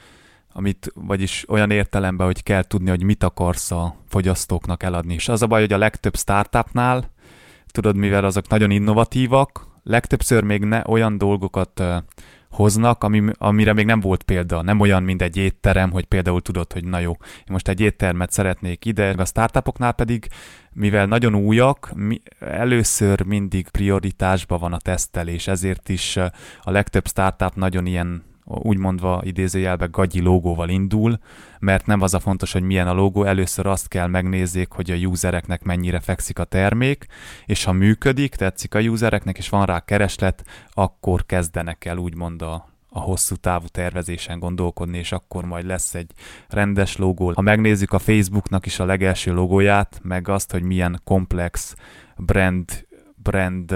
amit, 0.52 0.92
vagyis 0.94 1.44
olyan 1.48 1.70
értelemben, 1.70 2.26
hogy 2.26 2.42
kell 2.42 2.62
tudni, 2.62 2.90
hogy 2.90 3.02
mit 3.02 3.24
akarsz 3.24 3.70
a 3.70 3.96
fogyasztóknak 4.09 4.83
eladni. 4.83 5.14
És 5.14 5.28
az 5.28 5.42
a 5.42 5.46
baj, 5.46 5.61
hogy 5.61 5.72
a 5.72 5.78
legtöbb 5.78 6.16
startupnál 6.16 7.11
tudod, 7.72 7.96
mivel 7.96 8.24
azok 8.24 8.48
nagyon 8.48 8.70
innovatívak, 8.70 9.66
legtöbbször 9.82 10.42
még 10.42 10.64
ne 10.64 10.82
olyan 10.87 11.18
dolgokat 11.18 11.82
hoznak, 12.50 13.04
ami, 13.04 13.22
amire 13.38 13.72
még 13.72 13.87
nem 13.87 14.00
volt 14.00 14.22
példa. 14.22 14.62
Nem 14.62 14.80
olyan, 14.80 15.02
mint 15.02 15.22
egy 15.22 15.37
étterem, 15.37 15.90
hogy 15.90 16.04
például 16.04 16.40
tudod, 16.40 16.72
hogy 16.72 16.85
na 16.85 16.98
jó, 16.98 17.11
én 17.11 17.44
most 17.46 17.68
egy 17.68 17.80
éttermet 17.80 18.30
szeretnék 18.30 18.85
ide, 18.85 19.14
a 19.16 19.24
startupoknál 19.24 19.92
pedig, 19.92 20.28
mivel 20.72 21.06
nagyon 21.06 21.35
újak, 21.35 21.92
mi, 21.94 22.20
először 22.40 23.22
mindig 23.22 23.68
prioritásban 23.68 24.58
van 24.58 24.72
a 24.72 24.78
tesztelés, 24.78 25.46
ezért 25.46 25.88
is 25.88 26.16
a 26.62 26.70
legtöbb 26.70 27.06
startup 27.06 27.54
nagyon 27.54 27.87
ilyen 27.87 28.22
úgy 28.44 28.78
mondva 28.78 29.20
idézőjelben 29.24 29.90
gagyi 29.90 30.20
logóval 30.20 30.68
indul, 30.68 31.18
mert 31.59 31.87
nem 31.87 32.00
az 32.00 32.14
a 32.14 32.20
fontos, 32.20 32.52
hogy 32.52 32.62
milyen 32.62 32.88
a 32.88 32.92
logó, 32.92 33.24
először 33.24 33.66
azt 33.66 33.88
kell 33.88 34.07
megnézzék, 34.07 34.70
hogy 34.70 34.90
a 34.90 34.94
usereknek 34.94 35.62
mennyire 35.62 36.00
fekszik 36.00 36.38
a 36.38 36.44
termék, 36.44 37.07
és 37.46 37.64
ha 37.64 37.72
működik, 37.72 38.35
tetszik 38.35 38.74
a 38.74 38.81
usereknek, 38.81 39.38
és 39.38 39.48
van 39.48 39.66
rá 39.66 39.81
kereslet, 39.81 40.44
akkor 40.70 41.26
kezdenek 41.26 41.85
el 41.85 41.96
úgymond 41.96 42.42
a, 42.42 42.68
a 42.88 43.00
hosszú 43.00 43.35
távú 43.35 43.66
tervezésen 43.66 44.38
gondolkodni, 44.38 44.98
és 44.98 45.12
akkor 45.12 45.44
majd 45.44 45.66
lesz 45.66 45.94
egy 45.94 46.11
rendes 46.48 46.96
logó. 46.96 47.33
Ha 47.35 47.40
megnézzük 47.40 47.92
a 47.92 47.98
Facebooknak 47.98 48.66
is 48.66 48.78
a 48.78 48.85
legelső 48.85 49.35
logóját, 49.35 50.00
meg 50.02 50.28
azt, 50.28 50.50
hogy 50.50 50.62
milyen 50.62 51.00
komplex 51.05 51.74
brand, 52.16 52.87
brand 53.16 53.74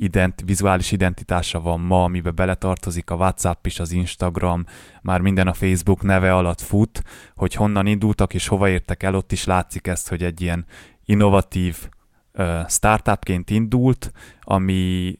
ident, 0.00 0.42
vizuális 0.44 0.92
identitása 0.92 1.60
van 1.60 1.80
ma, 1.80 2.04
amiben 2.04 2.34
beletartozik 2.34 3.10
a 3.10 3.14
WhatsApp 3.14 3.66
is, 3.66 3.80
az 3.80 3.92
Instagram, 3.92 4.64
már 5.02 5.20
minden 5.20 5.46
a 5.46 5.52
Facebook 5.52 6.02
neve 6.02 6.34
alatt 6.34 6.60
fut, 6.60 7.02
hogy 7.34 7.54
honnan 7.54 7.86
indultak 7.86 8.34
és 8.34 8.46
hova 8.46 8.68
értek 8.68 9.02
el, 9.02 9.14
ott 9.14 9.32
is 9.32 9.44
látszik 9.44 9.86
ezt, 9.86 10.08
hogy 10.08 10.22
egy 10.22 10.40
ilyen 10.40 10.66
innovatív 11.04 11.88
uh, 12.34 12.68
startupként 12.68 13.50
indult, 13.50 14.12
ami 14.40 15.14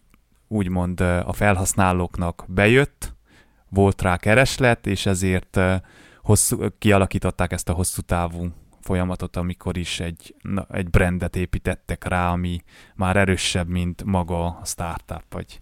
úgymond 0.48 1.00
uh, 1.00 1.28
a 1.28 1.32
felhasználóknak 1.32 2.44
bejött, 2.48 3.14
volt 3.68 4.02
rá 4.02 4.16
kereslet, 4.16 4.86
és 4.86 5.06
ezért 5.06 5.56
uh, 5.56 5.74
hosszú, 6.22 6.58
kialakították 6.78 7.52
ezt 7.52 7.68
a 7.68 7.72
hosszú 7.72 8.00
távú 8.00 8.48
folyamatot, 8.80 9.36
amikor 9.36 9.76
is 9.76 10.00
egy, 10.00 10.34
na, 10.42 10.66
egy 10.70 10.90
brandet 10.90 11.36
építettek 11.36 12.04
rá, 12.04 12.30
ami 12.30 12.62
már 12.94 13.16
erősebb, 13.16 13.68
mint 13.68 14.04
maga 14.04 14.46
a 14.46 14.60
startup, 14.64 15.24
vagy 15.28 15.60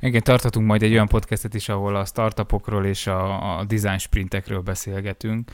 igen, 0.00 0.22
tartatunk 0.22 0.66
majd 0.66 0.82
egy 0.82 0.92
olyan 0.92 1.08
podcastet 1.08 1.54
is, 1.54 1.68
ahol 1.68 1.96
a 1.96 2.04
startupokról 2.04 2.86
és 2.86 3.06
a, 3.06 3.58
a 3.58 3.64
design 3.64 3.98
sprintekről 3.98 4.60
beszélgetünk, 4.60 5.50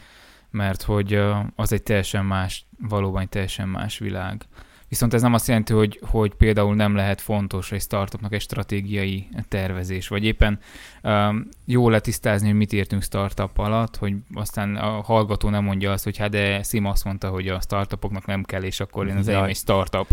mert 0.51 0.83
hogy 0.83 1.23
az 1.57 1.73
egy 1.73 1.83
teljesen 1.83 2.25
más, 2.25 2.67
valóban 2.79 3.23
egy 3.23 3.29
teljesen 3.29 3.69
más 3.69 3.99
világ. 3.99 4.45
Viszont 4.91 5.15
ez 5.15 5.23
nem 5.23 5.35
azt 5.35 5.47
jelenti, 5.47 5.73
hogy, 5.73 6.01
hogy 6.03 6.35
például 6.35 6.75
nem 6.75 6.95
lehet 6.95 7.21
fontos 7.21 7.73
egy 7.73 7.81
startupnak 7.81 8.33
egy 8.33 8.41
stratégiai 8.41 9.29
tervezés, 9.49 10.09
vagy 10.09 10.25
éppen 10.25 10.59
um, 11.03 11.49
jó 11.65 11.89
letisztázni, 11.89 12.47
hogy 12.47 12.57
mit 12.57 12.73
értünk 12.73 13.03
startup 13.03 13.59
alatt, 13.59 13.97
hogy 13.97 14.15
aztán 14.35 14.77
a 14.77 14.89
hallgató 14.89 15.49
nem 15.49 15.65
mondja 15.65 15.93
azt, 15.93 16.05
hogy 16.05 16.17
hát 16.17 16.31
de 16.31 16.63
Sim 16.63 16.85
azt 16.85 17.05
mondta, 17.05 17.29
hogy 17.29 17.49
a 17.49 17.61
startupoknak 17.61 18.27
nem 18.27 18.43
kell, 18.43 18.63
és 18.63 18.81
akkor 18.81 19.07
én 19.07 19.17
az 19.17 19.29
enyém 19.29 19.45
egy 19.45 19.57
startup. 19.57 20.09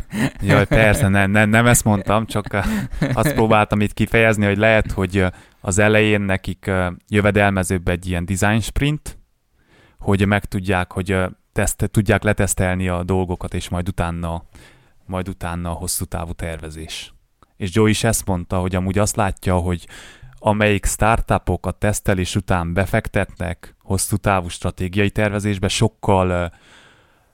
Jaj, 0.40 0.66
persze, 0.66 1.08
ne, 1.08 1.26
ne, 1.26 1.44
nem 1.44 1.66
ezt 1.66 1.84
mondtam, 1.84 2.26
csak 2.26 2.46
azt 3.12 3.34
próbáltam 3.34 3.80
itt 3.80 3.94
kifejezni, 3.94 4.46
hogy 4.46 4.58
lehet, 4.58 4.92
hogy 4.92 5.24
az 5.60 5.78
elején 5.78 6.20
nekik 6.20 6.70
jövedelmezőbb 7.08 7.88
egy 7.88 8.06
ilyen 8.06 8.24
design 8.24 8.60
sprint, 8.60 9.18
hogy 9.98 10.26
megtudják, 10.26 10.92
hogy 10.92 11.16
teszt, 11.58 11.90
tudják 11.90 12.22
letesztelni 12.22 12.88
a 12.88 13.02
dolgokat, 13.02 13.54
és 13.54 13.68
majd 13.68 13.88
utána, 13.88 14.42
majd 15.06 15.28
utána 15.28 15.70
a 15.70 15.74
hosszú 15.74 16.04
távú 16.04 16.32
tervezés. 16.32 17.12
és 17.56 17.74
Joe 17.74 17.88
is 17.88 18.04
ezt 18.04 18.26
mondta, 18.26 18.58
hogy 18.58 18.74
amúgy 18.74 18.98
azt 18.98 19.16
látja, 19.16 19.56
hogy 19.56 19.86
amelyik 20.38 20.86
startupok 20.86 21.66
a 21.66 21.70
tesztelés 21.70 22.36
után 22.36 22.72
befektetnek 22.72 23.74
hosszú 23.82 24.16
távú 24.16 24.48
stratégiai 24.48 25.10
tervezésbe, 25.10 25.68
sokkal 25.68 26.52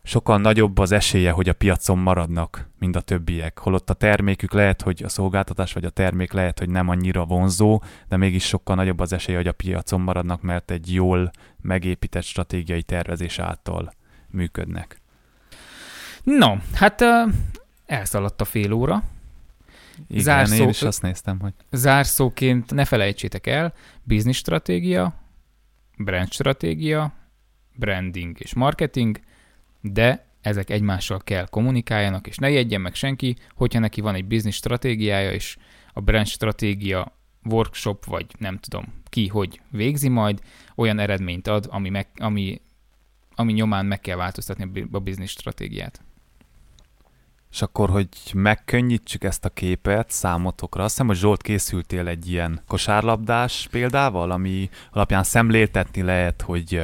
sokkal 0.03 0.39
nagyobb 0.39 0.79
az 0.79 0.93
esélye, 0.93 1.31
hogy 1.31 1.49
a 1.49 1.53
piacon 1.53 1.99
maradnak, 1.99 2.69
mint 2.79 2.97
a 2.97 3.01
többiek. 3.01 3.59
Holott 3.59 3.91
a 3.91 3.95
termékük 3.95 4.53
lehet, 4.53 4.83
hogy 4.83 5.03
a 5.05 5.09
szolgáltatás 5.09 5.73
vagy 5.73 5.85
a 5.85 5.91
termék 5.91 6.33
lehet, 6.33 6.59
hogy 6.59 6.71
nem 6.71 6.89
annyira 6.89 7.25
vonzó, 7.25 7.83
de 8.09 8.17
mégis 8.17 8.45
sokkal 8.47 8.77
nagyobb 8.77 9.01
az 9.01 9.13
esélye, 9.13 9.37
hogy 9.37 9.49
a 9.49 9.53
piacon 9.53 10.01
maradnak, 10.01 10.43
mert 10.43 10.71
egy 10.71 10.95
jól 10.95 11.31
megépített 11.61 12.23
stratégiai 12.23 12.83
tervezés 12.83 13.39
által 13.39 13.93
működnek. 14.35 15.01
No, 16.23 16.55
hát 16.75 17.01
uh, 17.01 17.33
elszaladt 17.87 18.41
a 18.41 18.45
fél 18.45 18.73
óra. 18.73 19.03
Igen, 20.09 20.23
Zárszó, 20.23 20.63
én 20.63 20.69
is 20.69 20.83
azt 20.83 21.03
néztem, 21.03 21.41
hogy... 21.41 21.53
Zárszóként 21.71 22.75
ne 22.75 22.85
felejtsétek 22.85 23.47
el, 23.47 23.75
business 24.03 24.37
stratégia, 24.37 25.15
brand 25.97 26.33
stratégia, 26.33 27.13
branding 27.77 28.37
és 28.41 28.55
marketing– 28.55 29.21
de 29.93 30.27
ezek 30.41 30.71
egymással 30.71 31.19
kell 31.19 31.47
kommunikáljanak, 31.47 32.27
és 32.27 32.37
ne 32.37 32.51
jegyen 32.51 32.81
meg 32.81 32.95
senki, 32.95 33.37
hogyha 33.55 33.79
neki 33.79 34.01
van 34.01 34.15
egy 34.15 34.25
business 34.25 34.57
stratégiája, 34.57 35.33
és 35.33 35.57
a 35.93 36.01
brand 36.01 36.27
stratégia 36.27 37.19
workshop, 37.45 38.05
vagy 38.05 38.27
nem 38.39 38.59
tudom 38.59 38.85
ki, 39.09 39.29
hogy 39.29 39.61
végzi 39.71 40.09
majd, 40.09 40.41
olyan 40.75 40.99
eredményt 40.99 41.47
ad, 41.47 41.67
ami, 41.71 41.89
meg, 41.89 42.07
ami, 42.17 42.61
ami 43.35 43.53
nyomán 43.53 43.87
meg 43.87 44.01
kell 44.01 44.17
változtatni 44.17 44.87
a 44.93 44.99
business 44.99 45.31
stratégiát. 45.31 46.01
És 47.55 47.63
akkor, 47.63 47.91
hogy 47.91 48.09
megkönnyítsük 48.35 49.25
ezt 49.25 49.45
a 49.45 49.49
képet 49.49 50.11
számotokra, 50.11 50.83
azt 50.83 50.93
hiszem, 50.93 51.07
hogy 51.07 51.17
Zsolt 51.17 51.43
készültél 51.43 52.09
egy 52.09 52.31
ilyen 52.31 52.61
kosárlabdás 52.67 53.69
példával, 53.71 54.31
ami 54.31 54.71
alapján 54.93 55.23
szemléltetni 55.23 56.03
lehet, 56.03 56.43
hogy 56.43 56.83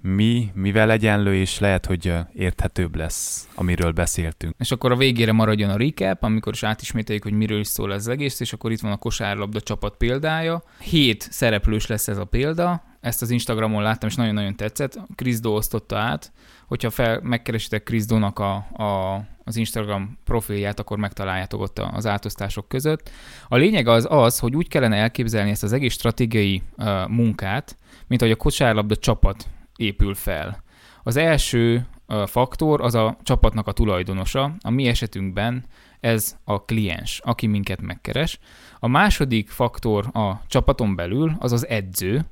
mi, 0.00 0.50
mivel 0.54 0.90
egyenlő, 0.90 1.34
és 1.34 1.58
lehet, 1.58 1.86
hogy 1.86 2.14
érthetőbb 2.34 2.96
lesz, 2.96 3.48
amiről 3.54 3.92
beszéltünk. 3.92 4.54
És 4.58 4.70
akkor 4.70 4.92
a 4.92 4.96
végére 4.96 5.32
maradjon 5.32 5.70
a 5.70 5.76
recap, 5.76 6.22
amikor 6.22 6.52
is 6.52 6.62
átismételjük, 6.62 7.22
hogy 7.24 7.32
miről 7.32 7.60
is 7.60 7.66
szól 7.66 7.92
ez 7.92 8.00
az 8.00 8.08
egész, 8.08 8.40
és 8.40 8.52
akkor 8.52 8.72
itt 8.72 8.80
van 8.80 8.92
a 8.92 8.96
kosárlabda 8.96 9.60
csapat 9.60 9.96
példája. 9.96 10.62
Hét 10.80 11.28
szereplős 11.30 11.86
lesz 11.86 12.08
ez 12.08 12.18
a 12.18 12.24
példa, 12.24 12.82
ezt 13.06 13.22
az 13.22 13.30
Instagramon 13.30 13.82
láttam, 13.82 14.08
és 14.08 14.14
nagyon-nagyon 14.14 14.56
tetszett. 14.56 14.98
Kriszdó 15.14 15.54
osztotta 15.54 15.96
át, 15.96 16.32
hogyha 16.66 16.90
fel, 16.90 17.20
megkeresitek 17.22 17.82
Kriszdónak 17.82 18.38
a, 18.38 18.54
a, 18.72 19.22
az 19.44 19.56
Instagram 19.56 20.18
profilját, 20.24 20.80
akkor 20.80 20.98
megtaláljátok 20.98 21.60
ott 21.60 21.78
az 21.78 22.06
átosztások 22.06 22.68
között. 22.68 23.10
A 23.48 23.56
lényeg 23.56 23.86
az 23.86 24.06
az, 24.10 24.38
hogy 24.38 24.56
úgy 24.56 24.68
kellene 24.68 24.96
elképzelni 24.96 25.50
ezt 25.50 25.62
az 25.62 25.72
egész 25.72 25.92
stratégiai 25.92 26.62
uh, 26.76 27.08
munkát, 27.08 27.76
mint 28.06 28.22
ahogy 28.22 28.34
a 28.34 28.36
kosárlabda 28.36 28.96
csapat 28.96 29.48
épül 29.76 30.14
fel. 30.14 30.62
Az 31.02 31.16
első 31.16 31.86
faktor 32.26 32.80
az 32.80 32.94
a 32.94 33.16
csapatnak 33.22 33.66
a 33.66 33.72
tulajdonosa, 33.72 34.56
a 34.60 34.70
mi 34.70 34.86
esetünkben 34.86 35.64
ez 36.00 36.36
a 36.44 36.64
kliens, 36.64 37.20
aki 37.24 37.46
minket 37.46 37.80
megkeres. 37.80 38.38
A 38.78 38.86
második 38.86 39.48
faktor 39.48 40.08
a 40.12 40.40
csapaton 40.46 40.94
belül 40.94 41.36
az 41.38 41.52
az 41.52 41.66
edző, 41.66 42.24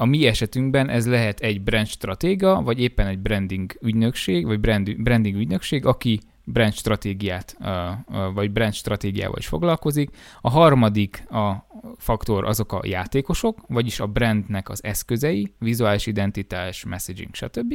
a 0.00 0.04
mi 0.04 0.26
esetünkben 0.26 0.88
ez 0.88 1.06
lehet 1.06 1.40
egy 1.40 1.60
brand 1.60 1.86
stratéga, 1.86 2.62
vagy 2.62 2.80
éppen 2.80 3.06
egy 3.06 3.18
branding 3.18 3.78
ügynökség, 3.82 4.46
vagy 4.46 4.60
brand, 4.60 5.02
branding 5.02 5.36
ügynökség, 5.36 5.86
aki 5.86 6.20
brand 6.44 6.72
stratégiát, 6.72 7.56
vagy 8.34 8.50
brand 8.50 8.74
stratégiával 8.74 9.38
is 9.38 9.46
foglalkozik. 9.46 10.10
A 10.40 10.50
harmadik 10.50 11.24
a 11.30 11.66
faktor 11.96 12.44
azok 12.44 12.72
a 12.72 12.80
játékosok, 12.84 13.58
vagyis 13.68 14.00
a 14.00 14.06
brandnek 14.06 14.68
az 14.68 14.84
eszközei, 14.84 15.52
vizuális 15.58 16.06
identitás, 16.06 16.84
messaging, 16.84 17.34
stb. 17.34 17.74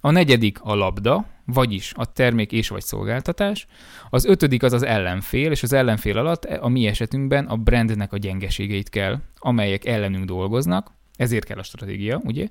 A 0.00 0.10
negyedik 0.10 0.58
a 0.62 0.74
labda, 0.74 1.26
vagyis 1.44 1.92
a 1.96 2.12
termék 2.12 2.52
és 2.52 2.68
vagy 2.68 2.82
szolgáltatás. 2.82 3.66
Az 4.10 4.24
ötödik 4.24 4.62
az 4.62 4.72
az 4.72 4.82
ellenfél, 4.82 5.50
és 5.50 5.62
az 5.62 5.72
ellenfél 5.72 6.18
alatt 6.18 6.44
a 6.44 6.68
mi 6.68 6.86
esetünkben 6.86 7.46
a 7.46 7.56
brandnek 7.56 8.12
a 8.12 8.16
gyengeségeit 8.16 8.88
kell, 8.88 9.18
amelyek 9.34 9.84
ellenünk 9.84 10.24
dolgoznak, 10.24 10.94
ezért 11.16 11.44
kell 11.44 11.58
a 11.58 11.62
stratégia, 11.62 12.20
ugye? 12.24 12.48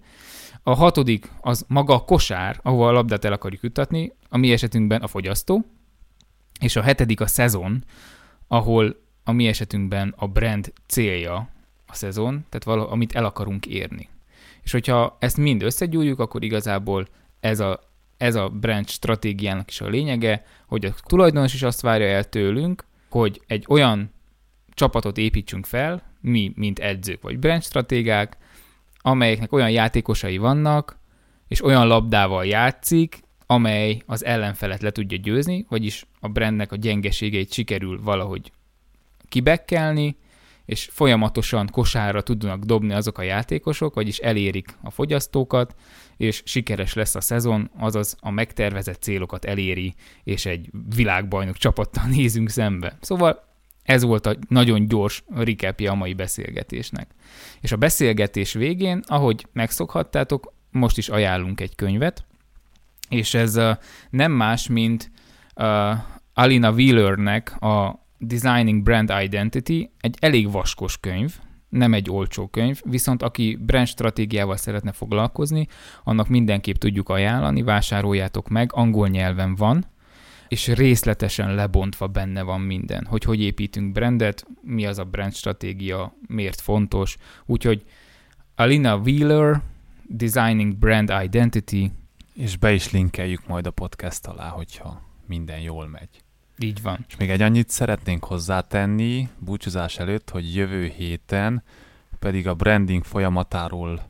A 0.64 0.74
hatodik 0.74 1.32
az 1.42 1.66
maga 1.68 1.94
a 1.94 2.04
kosár, 2.04 2.60
ahova 2.64 2.88
a 2.88 2.92
labdát 2.92 3.26
el 3.26 3.34
akarjuk 3.34 3.64
juttatni, 3.64 4.14
a 4.30 4.38
mi 4.38 4.52
esetünkben 4.52 5.02
a 5.02 5.08
fogyasztó, 5.08 5.66
és 6.60 6.76
a 6.76 6.82
hetedik 6.82 7.22
a 7.22 7.28
szezon, 7.28 7.84
ahol 8.48 8.96
a 9.24 9.32
mi 9.32 9.48
esetünkben 9.48 10.14
a 10.18 10.28
brand 10.28 10.74
célja 10.88 11.50
a 11.86 11.96
szezon, 11.96 12.46
tehát 12.50 12.64
valami, 12.64 12.92
amit 12.92 13.16
el 13.16 13.26
akarunk 13.26 13.66
érni. 13.66 14.10
És 14.64 14.72
hogyha 14.72 15.18
ezt 15.20 15.38
mind 15.38 15.64
összegyújjuk, 15.64 16.20
akkor 16.20 16.44
igazából 16.44 17.08
ez 17.40 17.60
a, 17.60 17.80
ez 18.18 18.36
a 18.36 18.50
brand 18.50 18.90
stratégiának 18.90 19.70
is 19.70 19.82
a 19.82 19.88
lényege, 19.88 20.46
hogy 20.68 20.86
a 20.86 20.94
tulajdonos 21.04 21.54
is 21.54 21.64
azt 21.64 21.82
várja 21.82 22.08
el 22.08 22.24
tőlünk, 22.24 22.86
hogy 23.10 23.42
egy 23.48 23.66
olyan 23.68 24.14
csapatot 24.70 25.18
építsünk 25.18 25.66
fel, 25.66 26.02
mi, 26.22 26.52
mint 26.56 26.80
edzők 26.80 27.22
vagy 27.22 27.40
brand 27.40 27.64
stratégák, 27.64 28.38
amelyeknek 29.06 29.52
olyan 29.52 29.70
játékosai 29.70 30.38
vannak, 30.38 31.00
és 31.48 31.64
olyan 31.64 31.88
labdával 31.88 32.46
játszik, 32.46 33.20
amely 33.46 34.02
az 34.06 34.26
ellenfelet 34.26 34.82
le 34.82 34.92
tudja 34.92 35.18
győzni, 35.18 35.66
vagyis 35.70 36.06
a 36.20 36.28
brandnek 36.28 36.72
a 36.72 36.76
gyengeségeit 36.76 37.54
sikerül 37.54 38.02
valahogy 38.04 38.52
kibekkelni, 39.30 40.18
és 40.66 40.90
folyamatosan 40.92 41.68
kosárra 41.72 42.22
tudnak 42.22 42.64
dobni 42.64 42.94
azok 42.94 43.18
a 43.18 43.22
játékosok, 43.22 43.94
vagyis 43.94 44.18
elérik 44.18 44.78
a 44.84 44.90
fogyasztókat, 44.90 45.76
és 46.18 46.42
sikeres 46.46 46.94
lesz 46.94 47.16
a 47.16 47.22
szezon, 47.22 47.70
azaz 47.78 48.16
a 48.20 48.32
megtervezett 48.32 49.02
célokat 49.02 49.46
eléri, 49.46 49.94
és 50.24 50.46
egy 50.46 50.70
világbajnok 50.96 51.58
csapattal 51.58 52.06
nézünk 52.16 52.50
szembe. 52.50 52.98
Szóval 53.02 53.45
ez 53.86 54.04
volt 54.04 54.26
a 54.26 54.36
nagyon 54.50 54.88
gyors 54.88 55.24
recapja 55.30 55.92
a 55.92 55.96
mai 55.96 56.14
beszélgetésnek. 56.14 57.08
És 57.62 57.72
a 57.72 57.78
beszélgetés 57.78 58.54
végén, 58.54 59.04
ahogy 59.06 59.48
megszokhattátok, 59.54 60.54
most 60.72 60.98
is 60.98 61.10
ajánlunk 61.10 61.62
egy 61.62 61.76
könyvet, 61.76 62.26
és 63.10 63.34
ez 63.34 63.58
uh, 63.58 63.72
nem 64.10 64.32
más, 64.32 64.68
mint 64.68 65.12
uh, 65.56 65.92
Alina 66.34 66.72
Wheelernek 66.72 67.62
a 67.62 68.06
Designing 68.18 68.84
Brand 68.84 69.14
Identity, 69.24 69.90
egy 70.00 70.18
elég 70.20 70.52
vaskos 70.52 70.98
könyv, 70.98 71.36
nem 71.70 71.94
egy 71.94 72.10
olcsó 72.10 72.48
könyv, 72.48 72.82
viszont 72.84 73.24
aki 73.24 73.58
brand 73.62 73.88
stratégiával 73.88 74.58
szeretne 74.58 74.92
foglalkozni, 74.92 75.68
annak 76.04 76.28
mindenképp 76.28 76.76
tudjuk 76.76 77.10
ajánlani, 77.10 77.62
vásároljátok 77.62 78.50
meg, 78.50 78.72
angol 78.74 79.08
nyelven 79.08 79.56
van, 79.56 79.86
és 80.48 80.68
részletesen 80.68 81.56
lebontva 81.56 82.08
benne 82.08 82.42
van 82.42 82.62
minden, 82.62 83.06
hogy 83.06 83.24
hogy 83.24 83.42
építünk 83.42 83.92
brandet, 83.92 84.46
mi 84.62 84.86
az 84.86 85.00
a 85.00 85.04
brand 85.04 85.34
stratégia, 85.34 86.16
miért 86.28 86.62
fontos. 86.62 87.18
Úgyhogy 87.46 87.84
Alina 88.56 88.96
Wheeler, 88.98 89.62
Designing 90.08 90.76
Brand 90.76 91.14
Identity. 91.24 91.92
És 92.34 92.58
be 92.58 92.74
is 92.74 92.92
linkeljük 92.92 93.48
majd 93.48 93.68
a 93.68 93.72
podcast 93.72 94.26
alá, 94.28 94.50
hogyha 94.50 95.02
minden 95.28 95.60
jól 95.60 95.88
megy. 95.88 96.10
Így 96.58 96.82
van. 96.82 97.06
És 97.08 97.16
még 97.16 97.30
egy 97.30 97.42
annyit 97.42 97.70
szeretnénk 97.70 98.24
hozzátenni 98.24 99.30
búcsúzás 99.40 99.98
előtt, 99.98 100.30
hogy 100.30 100.56
jövő 100.56 100.88
héten 100.88 101.64
pedig 102.20 102.48
a 102.48 102.54
branding 102.54 103.04
folyamatáról 103.04 104.08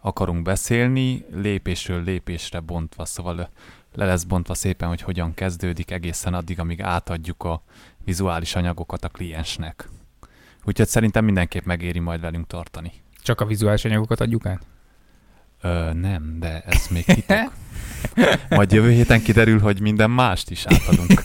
akarunk 0.00 0.42
beszélni, 0.42 1.24
lépésről 1.30 2.02
lépésre 2.02 2.60
bontva, 2.60 3.04
szóval 3.04 3.50
le 3.94 4.04
lesz 4.04 4.24
bontva 4.24 4.54
szépen, 4.54 4.88
hogy 4.88 5.02
hogyan 5.02 5.34
kezdődik 5.34 5.90
egészen 5.90 6.34
addig, 6.34 6.60
amíg 6.60 6.82
átadjuk 6.82 7.44
a 7.44 7.62
vizuális 8.04 8.54
anyagokat 8.54 9.04
a 9.04 9.08
kliensnek. 9.08 9.88
Úgyhogy 10.64 10.88
szerintem 10.88 11.24
mindenképp 11.24 11.64
megéri 11.64 11.98
majd 11.98 12.20
velünk 12.20 12.46
tartani. 12.46 12.92
Csak 13.22 13.40
a 13.40 13.44
vizuális 13.44 13.84
anyagokat 13.84 14.20
adjuk 14.20 14.46
át? 14.46 14.66
Ö, 15.62 15.92
nem, 15.92 16.36
de 16.38 16.62
ez 16.66 16.86
még 16.90 17.04
titok. 17.04 17.52
Majd 18.48 18.72
jövő 18.72 18.90
héten 18.90 19.22
kiderül, 19.22 19.60
hogy 19.60 19.80
minden 19.80 20.10
mást 20.10 20.50
is 20.50 20.64
átadunk. 20.66 21.24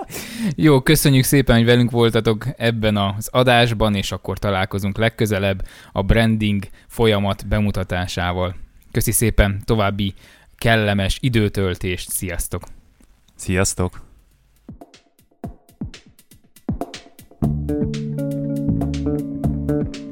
Jó, 0.66 0.80
köszönjük 0.80 1.24
szépen, 1.24 1.56
hogy 1.56 1.64
velünk 1.64 1.90
voltatok 1.90 2.46
ebben 2.56 2.96
az 2.96 3.28
adásban, 3.30 3.94
és 3.94 4.12
akkor 4.12 4.38
találkozunk 4.38 4.98
legközelebb 4.98 5.66
a 5.92 6.02
branding 6.02 6.68
folyamat 6.86 7.46
bemutatásával. 7.46 8.54
Köszi 8.90 9.12
szépen, 9.12 9.62
további 9.64 10.14
kellemes 10.62 11.18
időtöltést, 11.20 12.10
sziasztok! 12.10 12.62
Sziasztok! 13.36 14.00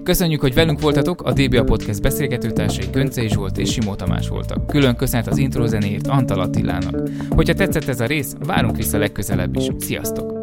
Köszönjük, 0.03 0.41
hogy 0.41 0.55
velünk 0.55 0.81
voltatok, 0.81 1.23
a 1.23 1.33
DBA 1.33 1.65
Podcast 1.65 2.03
beszélgetőtársai 2.03 2.87
Göncei 2.93 3.29
Zsolt 3.29 3.59
és 3.59 3.73
Simó 3.73 3.95
Tamás 3.95 4.29
voltak. 4.29 4.67
Külön 4.67 4.97
köszönet 4.97 5.27
az 5.27 5.39
intro 5.39 5.67
zenéért 5.67 6.07
Antal 6.07 6.41
Attilának. 6.41 7.09
Hogyha 7.29 7.55
tetszett 7.55 7.89
ez 7.89 8.01
a 8.01 8.07
rész, 8.07 8.35
várunk 8.39 8.77
vissza 8.77 8.99
legközelebb 8.99 9.57
is. 9.57 9.69
Sziasztok! 9.79 10.40